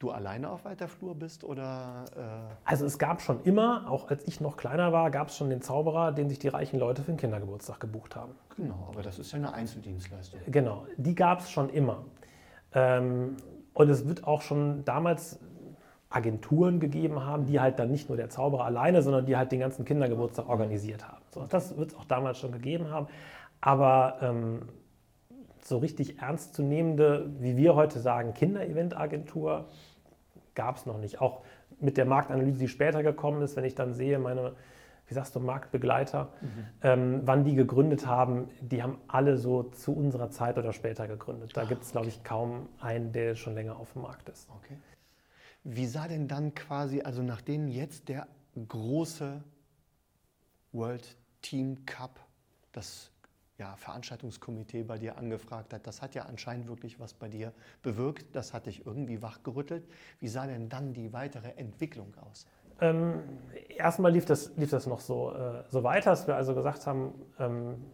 du 0.00 0.10
alleine 0.10 0.50
auf 0.50 0.64
weiter 0.64 0.88
Flur 0.88 1.14
bist 1.14 1.44
oder? 1.44 2.04
Äh 2.16 2.54
also 2.64 2.86
es 2.86 2.98
gab 2.98 3.20
schon 3.20 3.42
immer, 3.44 3.88
auch 3.88 4.08
als 4.08 4.26
ich 4.26 4.40
noch 4.40 4.56
kleiner 4.56 4.92
war, 4.92 5.10
gab 5.10 5.28
es 5.28 5.36
schon 5.36 5.50
den 5.50 5.62
Zauberer, 5.62 6.10
den 6.10 6.28
sich 6.28 6.38
die 6.38 6.48
reichen 6.48 6.80
Leute 6.80 7.02
für 7.02 7.12
den 7.12 7.18
Kindergeburtstag 7.18 7.78
gebucht 7.78 8.16
haben. 8.16 8.32
Genau, 8.56 8.88
aber 8.88 9.02
das 9.02 9.18
ist 9.18 9.30
ja 9.30 9.38
eine 9.38 9.52
Einzeldienstleistung. 9.52 10.40
Genau, 10.46 10.86
die 10.96 11.14
gab 11.14 11.40
es 11.40 11.50
schon 11.50 11.68
immer. 11.68 12.04
Ähm, 12.72 13.36
und 13.74 13.88
es 13.88 14.08
wird 14.08 14.24
auch 14.24 14.40
schon 14.40 14.84
damals 14.84 15.38
Agenturen 16.08 16.80
gegeben 16.80 17.24
haben, 17.24 17.46
die 17.46 17.60
halt 17.60 17.78
dann 17.78 17.90
nicht 17.90 18.08
nur 18.08 18.16
der 18.16 18.30
Zauberer 18.30 18.64
alleine, 18.64 19.02
sondern 19.02 19.26
die 19.26 19.36
halt 19.36 19.52
den 19.52 19.60
ganzen 19.60 19.84
Kindergeburtstag 19.84 20.48
organisiert 20.48 21.06
haben. 21.06 21.22
So, 21.30 21.44
das 21.46 21.76
wird 21.76 21.90
es 21.90 21.96
auch 21.96 22.04
damals 22.04 22.38
schon 22.38 22.52
gegeben 22.52 22.90
haben. 22.90 23.06
Aber 23.60 24.16
ähm, 24.22 24.62
so 25.62 25.78
richtig 25.78 26.20
ernstzunehmende, 26.20 27.30
wie 27.38 27.56
wir 27.56 27.74
heute 27.74 28.00
sagen, 28.00 28.34
Kindereventagentur 28.34 29.66
gab 30.60 30.76
es 30.76 30.84
noch 30.84 30.98
nicht. 30.98 31.22
Auch 31.22 31.40
mit 31.80 31.96
der 31.96 32.04
Marktanalyse, 32.04 32.58
die 32.58 32.68
später 32.68 33.02
gekommen 33.02 33.40
ist, 33.40 33.56
wenn 33.56 33.64
ich 33.64 33.74
dann 33.74 33.94
sehe, 33.94 34.18
meine, 34.18 34.52
wie 35.06 35.14
sagst 35.14 35.34
du, 35.34 35.40
Marktbegleiter, 35.40 36.34
mhm. 36.42 36.48
ähm, 36.82 37.20
wann 37.24 37.44
die 37.44 37.54
gegründet 37.54 38.06
haben, 38.06 38.50
die 38.60 38.82
haben 38.82 38.98
alle 39.08 39.38
so 39.38 39.62
zu 39.62 39.96
unserer 39.96 40.30
Zeit 40.30 40.58
oder 40.58 40.74
später 40.74 41.08
gegründet. 41.08 41.56
Da 41.56 41.62
ah, 41.62 41.64
gibt 41.64 41.82
es, 41.82 41.92
glaube 41.92 42.08
ich, 42.08 42.22
kaum 42.24 42.68
einen, 42.78 43.10
der 43.12 43.36
schon 43.36 43.54
länger 43.54 43.76
auf 43.76 43.94
dem 43.94 44.02
Markt 44.02 44.28
ist. 44.28 44.50
Okay. 44.50 44.76
Wie 45.64 45.86
sah 45.86 46.06
denn 46.08 46.28
dann 46.28 46.54
quasi, 46.54 47.00
also 47.00 47.22
nachdem 47.22 47.66
jetzt 47.66 48.10
der 48.10 48.26
große 48.68 49.42
World 50.72 51.16
Team 51.40 51.86
Cup, 51.86 52.20
das 52.72 53.09
ja, 53.60 53.76
Veranstaltungskomitee 53.76 54.82
bei 54.82 54.98
dir 54.98 55.18
angefragt 55.18 55.72
hat, 55.72 55.86
das 55.86 56.02
hat 56.02 56.14
ja 56.14 56.24
anscheinend 56.24 56.66
wirklich 56.66 56.98
was 56.98 57.12
bei 57.12 57.28
dir 57.28 57.52
bewirkt, 57.82 58.34
das 58.34 58.52
hat 58.54 58.66
dich 58.66 58.86
irgendwie 58.86 59.22
wachgerüttelt. 59.22 59.86
Wie 60.18 60.28
sah 60.28 60.46
denn 60.46 60.68
dann 60.68 60.94
die 60.94 61.12
weitere 61.12 61.50
Entwicklung 61.50 62.12
aus? 62.28 62.46
Ähm, 62.80 63.22
erstmal 63.68 64.10
lief 64.12 64.24
das, 64.24 64.56
lief 64.56 64.70
das 64.70 64.86
noch 64.86 65.00
so, 65.00 65.32
äh, 65.34 65.62
so 65.68 65.84
weiter, 65.84 66.10
dass 66.10 66.26
wir 66.26 66.36
also 66.36 66.54
gesagt 66.54 66.86
haben, 66.86 67.12
ähm, 67.38 67.84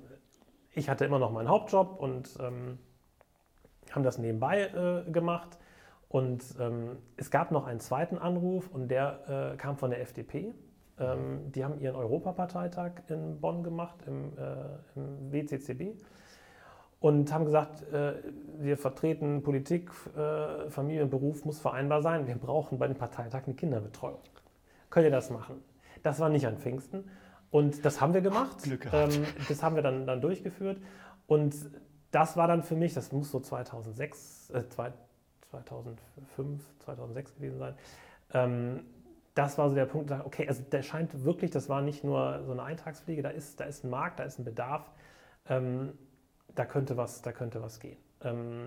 ich 0.73 0.89
hatte 0.89 1.05
immer 1.05 1.19
noch 1.19 1.33
meinen 1.33 1.49
Hauptjob 1.49 1.99
und 1.99 2.31
ähm, 2.39 2.79
haben 3.91 4.05
das 4.05 4.19
nebenbei 4.19 5.05
äh, 5.07 5.11
gemacht. 5.11 5.59
Und 6.09 6.45
ähm, 6.61 6.99
es 7.17 7.33
gab 7.33 7.51
noch 7.51 7.67
einen 7.67 7.81
zweiten 7.81 8.19
Anruf 8.19 8.69
und 8.69 8.89
der 8.89 9.53
äh, 9.55 9.57
kam 9.57 9.77
von 9.77 9.91
der 9.91 10.01
FDP. 10.01 10.55
Ähm, 10.99 11.53
die 11.53 11.65
haben 11.65 11.79
ihren 11.79 11.97
Europaparteitag 11.97 12.93
in 13.09 13.41
Bonn 13.41 13.63
gemacht, 13.63 13.97
im, 14.07 14.33
äh, 14.39 14.99
im 14.99 15.33
WCCB. 15.33 15.97
Und 16.99 17.33
haben 17.33 17.45
gesagt, 17.45 17.83
äh, 17.93 18.15
wir 18.59 18.79
vertreten 18.79 19.43
Politik, 19.43 19.91
äh, 20.17 20.71
Familie 20.71 21.03
und 21.03 21.11
Beruf 21.11 21.45
muss 21.45 21.61
vereinbar 21.61 22.01
sein. 22.01 22.27
Wir 22.27 22.37
brauchen 22.37 22.79
bei 22.79 22.89
dem 22.89 22.97
Parteitag 22.97 23.43
eine 23.45 23.55
Kinderbetreuung. 23.55 24.21
Könnt 24.89 25.05
ihr 25.05 25.11
das 25.11 25.31
machen? 25.31 25.63
Das 26.03 26.21
war 26.21 26.31
nicht 26.31 26.47
an 26.47 26.57
Pfingsten. 26.57 27.05
Und 27.51 27.85
das 27.85 28.01
haben 28.01 28.15
wir 28.15 28.23
gemacht. 28.23 28.63
Glück 28.63 28.89
Ähm, 28.93 29.27
das 29.49 29.63
haben 29.63 29.77
wir 29.77 29.83
dann, 29.83 30.07
dann 30.07 30.21
durchgeführt. 30.21 30.81
Und 31.27 31.55
das 32.11 32.37
war 32.37 32.49
dann 32.49 32.63
für 32.63 32.77
mich, 32.77 32.95
das 32.95 33.13
muss 33.13 33.31
so 33.31 33.41
2006, 33.41 34.51
äh, 34.51 34.69
2005, 34.69 36.65
2006 36.81 37.35
gewesen 37.35 37.59
sein. 37.59 37.75
Ähm, 38.33 38.81
das 39.37 39.59
war 39.59 39.69
so 39.69 39.75
der 39.75 39.85
Punkt, 39.85 40.11
okay, 40.11 40.49
also 40.49 40.63
der 40.63 40.83
scheint 40.83 41.25
wirklich, 41.25 41.51
das 41.51 41.69
war 41.69 41.83
nicht 41.83 42.03
nur 42.03 42.43
so 42.45 42.53
eine 42.53 42.63
Eintagsfliege, 42.63 43.23
da 43.23 43.29
ist, 43.29 43.61
da 43.61 43.65
ist 43.65 43.85
ein 43.85 43.91
Markt, 43.91 44.19
da 44.19 44.25
ist 44.25 44.39
ein 44.39 44.45
Bedarf, 44.45 44.91
ähm, 45.49 45.93
da, 46.55 46.65
könnte 46.65 46.97
was, 46.97 47.21
da 47.21 47.33
könnte 47.33 47.63
was 47.63 47.79
gehen. 47.79 47.99
Ähm, 48.23 48.67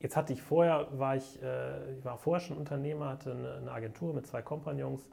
jetzt 0.00 0.16
hatte 0.16 0.32
ich 0.32 0.42
vorher, 0.42 0.88
war 0.98 1.14
ich, 1.14 1.40
äh, 1.40 1.94
ich 1.94 2.04
war 2.04 2.18
vorher 2.18 2.40
schon 2.40 2.56
Unternehmer, 2.56 3.08
hatte 3.08 3.30
eine, 3.30 3.54
eine 3.54 3.70
Agentur 3.70 4.12
mit 4.12 4.26
zwei 4.26 4.42
Kompagnons 4.42 5.08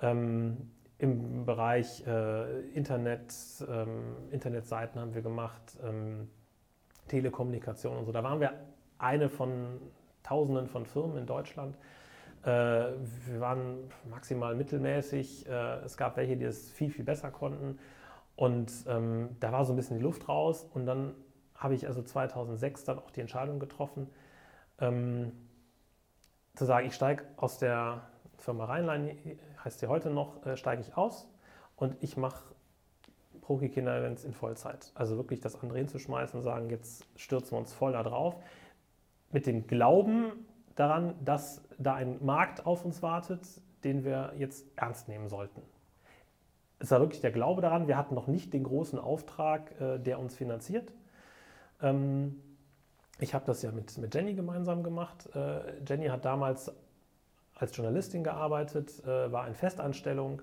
ähm, 0.00 0.70
im 0.96 1.44
Bereich 1.44 2.06
äh, 2.06 2.60
Internet, 2.70 3.34
ähm, 3.68 4.16
Internetseiten 4.30 5.02
haben 5.02 5.14
wir 5.14 5.20
gemacht, 5.20 5.76
ähm, 5.84 6.30
Telekommunikation 7.08 7.98
und 7.98 8.06
so. 8.06 8.12
Da 8.12 8.24
waren 8.24 8.40
wir 8.40 8.54
eine 8.96 9.28
von 9.28 9.82
Tausenden 10.22 10.66
von 10.66 10.86
Firmen 10.86 11.18
in 11.18 11.26
Deutschland. 11.26 11.76
Äh, 12.44 12.48
wir 13.26 13.40
waren 13.40 13.90
maximal 14.08 14.54
mittelmäßig. 14.54 15.48
Äh, 15.48 15.76
es 15.84 15.96
gab 15.96 16.16
welche, 16.16 16.36
die 16.36 16.44
es 16.44 16.70
viel, 16.70 16.90
viel 16.90 17.04
besser 17.04 17.30
konnten. 17.30 17.78
Und 18.36 18.72
ähm, 18.86 19.36
da 19.40 19.52
war 19.52 19.64
so 19.64 19.72
ein 19.72 19.76
bisschen 19.76 19.96
die 19.96 20.02
Luft 20.02 20.28
raus. 20.28 20.68
Und 20.74 20.86
dann 20.86 21.14
habe 21.54 21.74
ich 21.74 21.86
also 21.86 22.02
2006 22.02 22.84
dann 22.84 22.98
auch 22.98 23.10
die 23.10 23.20
Entscheidung 23.20 23.58
getroffen, 23.58 24.10
ähm, 24.80 25.32
zu 26.54 26.64
sagen, 26.64 26.86
ich 26.86 26.94
steige 26.94 27.24
aus 27.36 27.58
der 27.58 28.02
Firma 28.38 28.66
Rheinlein, 28.66 29.16
heißt 29.64 29.80
sie 29.80 29.86
heute 29.86 30.10
noch, 30.10 30.44
äh, 30.46 30.56
steige 30.56 30.82
ich 30.82 30.96
aus 30.96 31.28
und 31.76 31.96
ich 32.02 32.16
mache 32.16 32.54
Proki-Kinder-Events 33.40 34.24
in 34.24 34.34
Vollzeit. 34.34 34.92
Also 34.94 35.16
wirklich 35.16 35.40
das 35.40 35.60
Andrehen 35.60 35.88
zu 35.88 35.98
schmeißen 35.98 36.38
und 36.38 36.44
sagen, 36.44 36.70
jetzt 36.70 37.06
stürzen 37.16 37.52
wir 37.52 37.58
uns 37.58 37.72
voll 37.72 37.92
da 37.92 38.02
drauf 38.02 38.36
mit 39.32 39.46
dem 39.46 39.66
Glauben 39.66 40.46
daran, 40.74 41.14
dass 41.24 41.62
da 41.78 41.94
ein 41.94 42.24
Markt 42.24 42.66
auf 42.66 42.84
uns 42.84 43.02
wartet, 43.02 43.46
den 43.84 44.04
wir 44.04 44.32
jetzt 44.38 44.66
ernst 44.76 45.08
nehmen 45.08 45.28
sollten. 45.28 45.62
Es 46.78 46.90
war 46.90 47.00
wirklich 47.00 47.20
der 47.20 47.32
Glaube 47.32 47.62
daran. 47.62 47.86
Wir 47.86 47.96
hatten 47.96 48.14
noch 48.14 48.26
nicht 48.26 48.52
den 48.52 48.64
großen 48.64 48.98
Auftrag, 48.98 49.80
äh, 49.80 49.98
der 49.98 50.18
uns 50.18 50.36
finanziert. 50.36 50.92
Ähm, 51.80 52.40
ich 53.20 53.34
habe 53.34 53.44
das 53.46 53.62
ja 53.62 53.70
mit, 53.70 53.96
mit 53.98 54.14
Jenny 54.14 54.34
gemeinsam 54.34 54.82
gemacht. 54.82 55.28
Äh, 55.34 55.82
Jenny 55.86 56.08
hat 56.08 56.24
damals 56.24 56.72
als 57.54 57.76
Journalistin 57.76 58.24
gearbeitet, 58.24 59.04
äh, 59.04 59.30
war 59.30 59.46
in 59.46 59.54
Festanstellung 59.54 60.42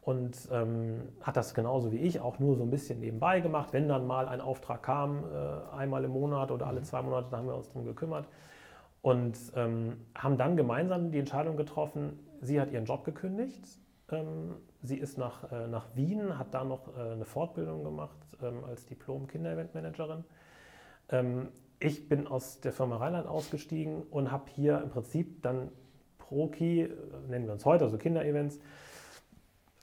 und 0.00 0.48
ähm, 0.50 1.02
hat 1.20 1.36
das 1.36 1.52
genauso 1.52 1.92
wie 1.92 1.98
ich 1.98 2.20
auch 2.20 2.38
nur 2.38 2.56
so 2.56 2.62
ein 2.62 2.70
bisschen 2.70 3.00
nebenbei 3.00 3.40
gemacht. 3.40 3.72
Wenn 3.72 3.88
dann 3.88 4.06
mal 4.06 4.28
ein 4.28 4.40
Auftrag 4.40 4.82
kam, 4.82 5.24
äh, 5.24 5.76
einmal 5.76 6.04
im 6.04 6.12
Monat 6.12 6.50
oder 6.50 6.66
alle 6.66 6.80
mhm. 6.80 6.84
zwei 6.84 7.02
Monate, 7.02 7.28
da 7.30 7.36
haben 7.38 7.48
wir 7.48 7.56
uns 7.56 7.68
darum 7.68 7.84
gekümmert 7.84 8.26
und 9.06 9.38
ähm, 9.54 9.98
haben 10.16 10.36
dann 10.36 10.56
gemeinsam 10.56 11.12
die 11.12 11.20
Entscheidung 11.20 11.56
getroffen, 11.56 12.18
sie 12.40 12.60
hat 12.60 12.72
ihren 12.72 12.86
Job 12.86 13.04
gekündigt, 13.04 13.64
ähm, 14.10 14.56
sie 14.82 14.98
ist 14.98 15.16
nach, 15.16 15.52
äh, 15.52 15.68
nach 15.68 15.94
Wien, 15.94 16.36
hat 16.36 16.52
da 16.52 16.64
noch 16.64 16.88
äh, 16.88 17.12
eine 17.12 17.24
Fortbildung 17.24 17.84
gemacht 17.84 18.18
ähm, 18.42 18.64
als 18.64 18.84
Diplom-Kinder-Event-Managerin. 18.86 20.24
Ähm, 21.10 21.50
ich 21.78 22.08
bin 22.08 22.26
aus 22.26 22.60
der 22.60 22.72
Firma 22.72 22.96
Rheinland 22.96 23.28
ausgestiegen 23.28 24.02
und 24.10 24.32
habe 24.32 24.50
hier 24.50 24.82
im 24.82 24.90
Prinzip 24.90 25.40
dann 25.40 25.68
Proki, 26.18 26.80
äh, 26.80 26.90
nennen 27.28 27.46
wir 27.46 27.52
uns 27.52 27.64
heute, 27.64 27.84
also 27.84 27.98
Kinder-Events, 27.98 28.58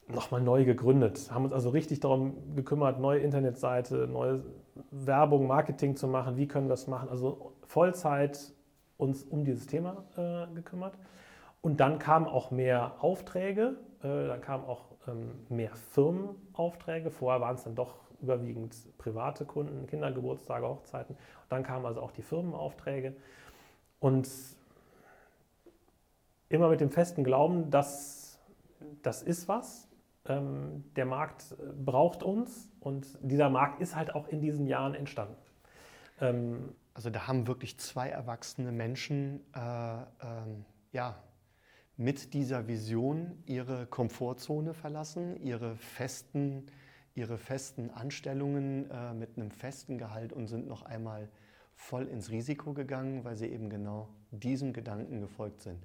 nochmal 0.10 0.42
neu 0.42 0.66
gegründet. 0.66 1.32
Haben 1.32 1.46
uns 1.46 1.54
also 1.54 1.70
richtig 1.70 2.02
darum 2.02 2.56
gekümmert, 2.56 3.00
neue 3.00 3.20
Internetseite, 3.20 4.06
neue 4.06 4.44
Werbung, 4.92 5.48
Marketing 5.48 5.96
zu 5.96 6.10
machen. 6.10 6.36
Wie 6.36 6.50
können 6.50 6.66
wir 6.66 6.72
das 6.72 6.88
machen? 6.88 7.08
Also 7.08 7.54
Vollzeit 7.66 8.54
uns 8.98 9.24
um 9.24 9.44
dieses 9.46 9.68
Thema 9.68 10.04
äh, 10.18 10.54
gekümmert. 10.54 10.94
Und 11.62 11.80
dann 11.80 12.00
kamen 12.00 12.28
auch 12.28 12.52
mehr 12.52 12.96
Aufträge, 13.00 13.78
äh, 14.02 14.28
dann 14.28 14.42
kamen 14.42 14.66
auch 14.66 14.86
ähm, 15.08 15.46
mehr 15.50 15.72
Firmenaufträge. 15.92 17.10
Vorher 17.10 17.42
waren 17.42 17.56
es 17.56 17.64
dann 17.64 17.76
doch 17.76 17.96
überwiegend 18.22 18.76
private 18.98 19.46
Kunden, 19.46 19.88
Kindergeburtstage, 19.88 20.68
Hochzeiten. 20.68 21.16
Und 21.16 21.52
dann 21.52 21.64
kamen 21.64 21.86
also 21.86 22.02
auch 22.02 22.12
die 22.12 22.22
Firmenaufträge. 22.22 23.16
Und 24.00 24.30
immer 26.50 26.70
mit 26.70 26.82
dem 26.82 26.90
festen 26.90 27.24
Glauben, 27.24 27.70
dass 27.70 28.40
das 29.02 29.24
ist 29.24 29.48
was, 29.48 29.88
ähm, 30.26 30.84
der 30.96 31.06
Markt 31.06 31.56
braucht 31.84 32.24
uns 32.24 32.70
und 32.80 33.08
dieser 33.22 33.50
Markt 33.50 33.82
ist 33.82 33.96
halt 33.96 34.16
auch 34.16 34.28
in 34.28 34.42
diesen 34.42 34.68
Jahren 34.68 34.94
entstanden. 34.94 35.36
Ähm, 36.22 36.76
also 36.94 37.10
da 37.10 37.28
haben 37.28 37.48
wirklich 37.48 37.78
zwei 37.80 38.10
erwachsene 38.10 38.72
Menschen 38.72 39.42
äh, 39.56 39.60
ähm, 39.60 40.66
ja, 40.92 41.22
mit 41.98 42.34
dieser 42.34 42.68
Vision 42.68 43.44
ihre 43.46 43.88
Komfortzone 43.88 44.74
verlassen, 44.74 45.42
ihre 45.42 45.76
festen, 45.76 46.66
ihre 47.16 47.38
festen 47.38 47.90
Anstellungen 47.90 48.90
äh, 48.90 49.14
mit 49.14 49.38
einem 49.38 49.52
festen 49.52 49.98
Gehalt 49.98 50.34
und 50.34 50.48
sind 50.48 50.68
noch 50.68 50.84
einmal 50.84 51.30
voll 51.76 52.08
ins 52.08 52.30
Risiko 52.30 52.74
gegangen, 52.74 53.24
weil 53.24 53.36
sie 53.36 53.48
eben 53.48 53.70
genau 53.70 54.10
diesem 54.32 54.74
Gedanken 54.74 55.22
gefolgt 55.22 55.62
sind. 55.62 55.80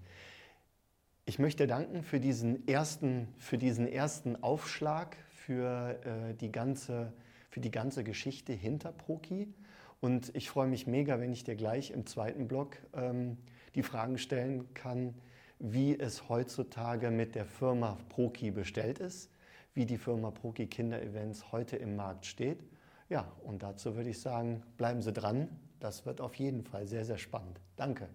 Ich 1.25 1.39
möchte 1.39 1.67
danken 1.67 2.03
für 2.03 2.21
diesen 2.21 2.67
ersten, 2.67 3.29
für 3.37 3.59
diesen 3.59 3.87
ersten 3.87 4.43
Aufschlag, 4.43 5.17
für, 5.31 5.99
äh, 6.05 6.35
die 6.35 6.53
ganze, 6.53 7.13
für 7.51 7.61
die 7.61 7.71
ganze 7.71 8.05
Geschichte 8.05 8.53
hinter 8.53 8.93
Proki. 8.93 9.53
Und 10.01 10.35
ich 10.35 10.49
freue 10.49 10.69
mich 10.69 10.87
mega, 10.87 11.19
wenn 11.19 11.33
ich 11.33 11.45
dir 11.45 11.57
gleich 11.57 11.91
im 11.91 12.07
zweiten 12.07 12.47
Block 12.47 12.77
ähm, 12.95 13.37
die 13.75 13.83
Fragen 13.83 14.19
stellen 14.19 14.73
kann, 14.75 15.15
wie 15.59 15.99
es 15.99 16.29
heutzutage 16.29 17.11
mit 17.11 17.35
der 17.35 17.45
Firma 17.45 17.99
Proki 18.09 18.51
bestellt 18.51 19.01
ist, 19.01 19.31
wie 19.75 19.87
die 19.87 19.99
Firma 19.99 20.31
Proki 20.31 20.67
Kinderevents 20.67 21.51
heute 21.51 21.77
im 21.77 21.97
Markt 21.97 22.27
steht. 22.27 22.65
Ja, 23.09 23.33
und 23.43 23.63
dazu 23.63 23.97
würde 23.97 24.11
ich 24.11 24.21
sagen, 24.21 24.63
bleiben 24.77 25.03
Sie 25.03 25.13
dran. 25.13 25.49
Das 25.81 26.07
wird 26.07 26.21
auf 26.21 26.35
jeden 26.35 26.63
Fall 26.63 26.87
sehr, 26.87 27.05
sehr 27.05 27.19
spannend. 27.19 27.61
Danke. 27.77 28.09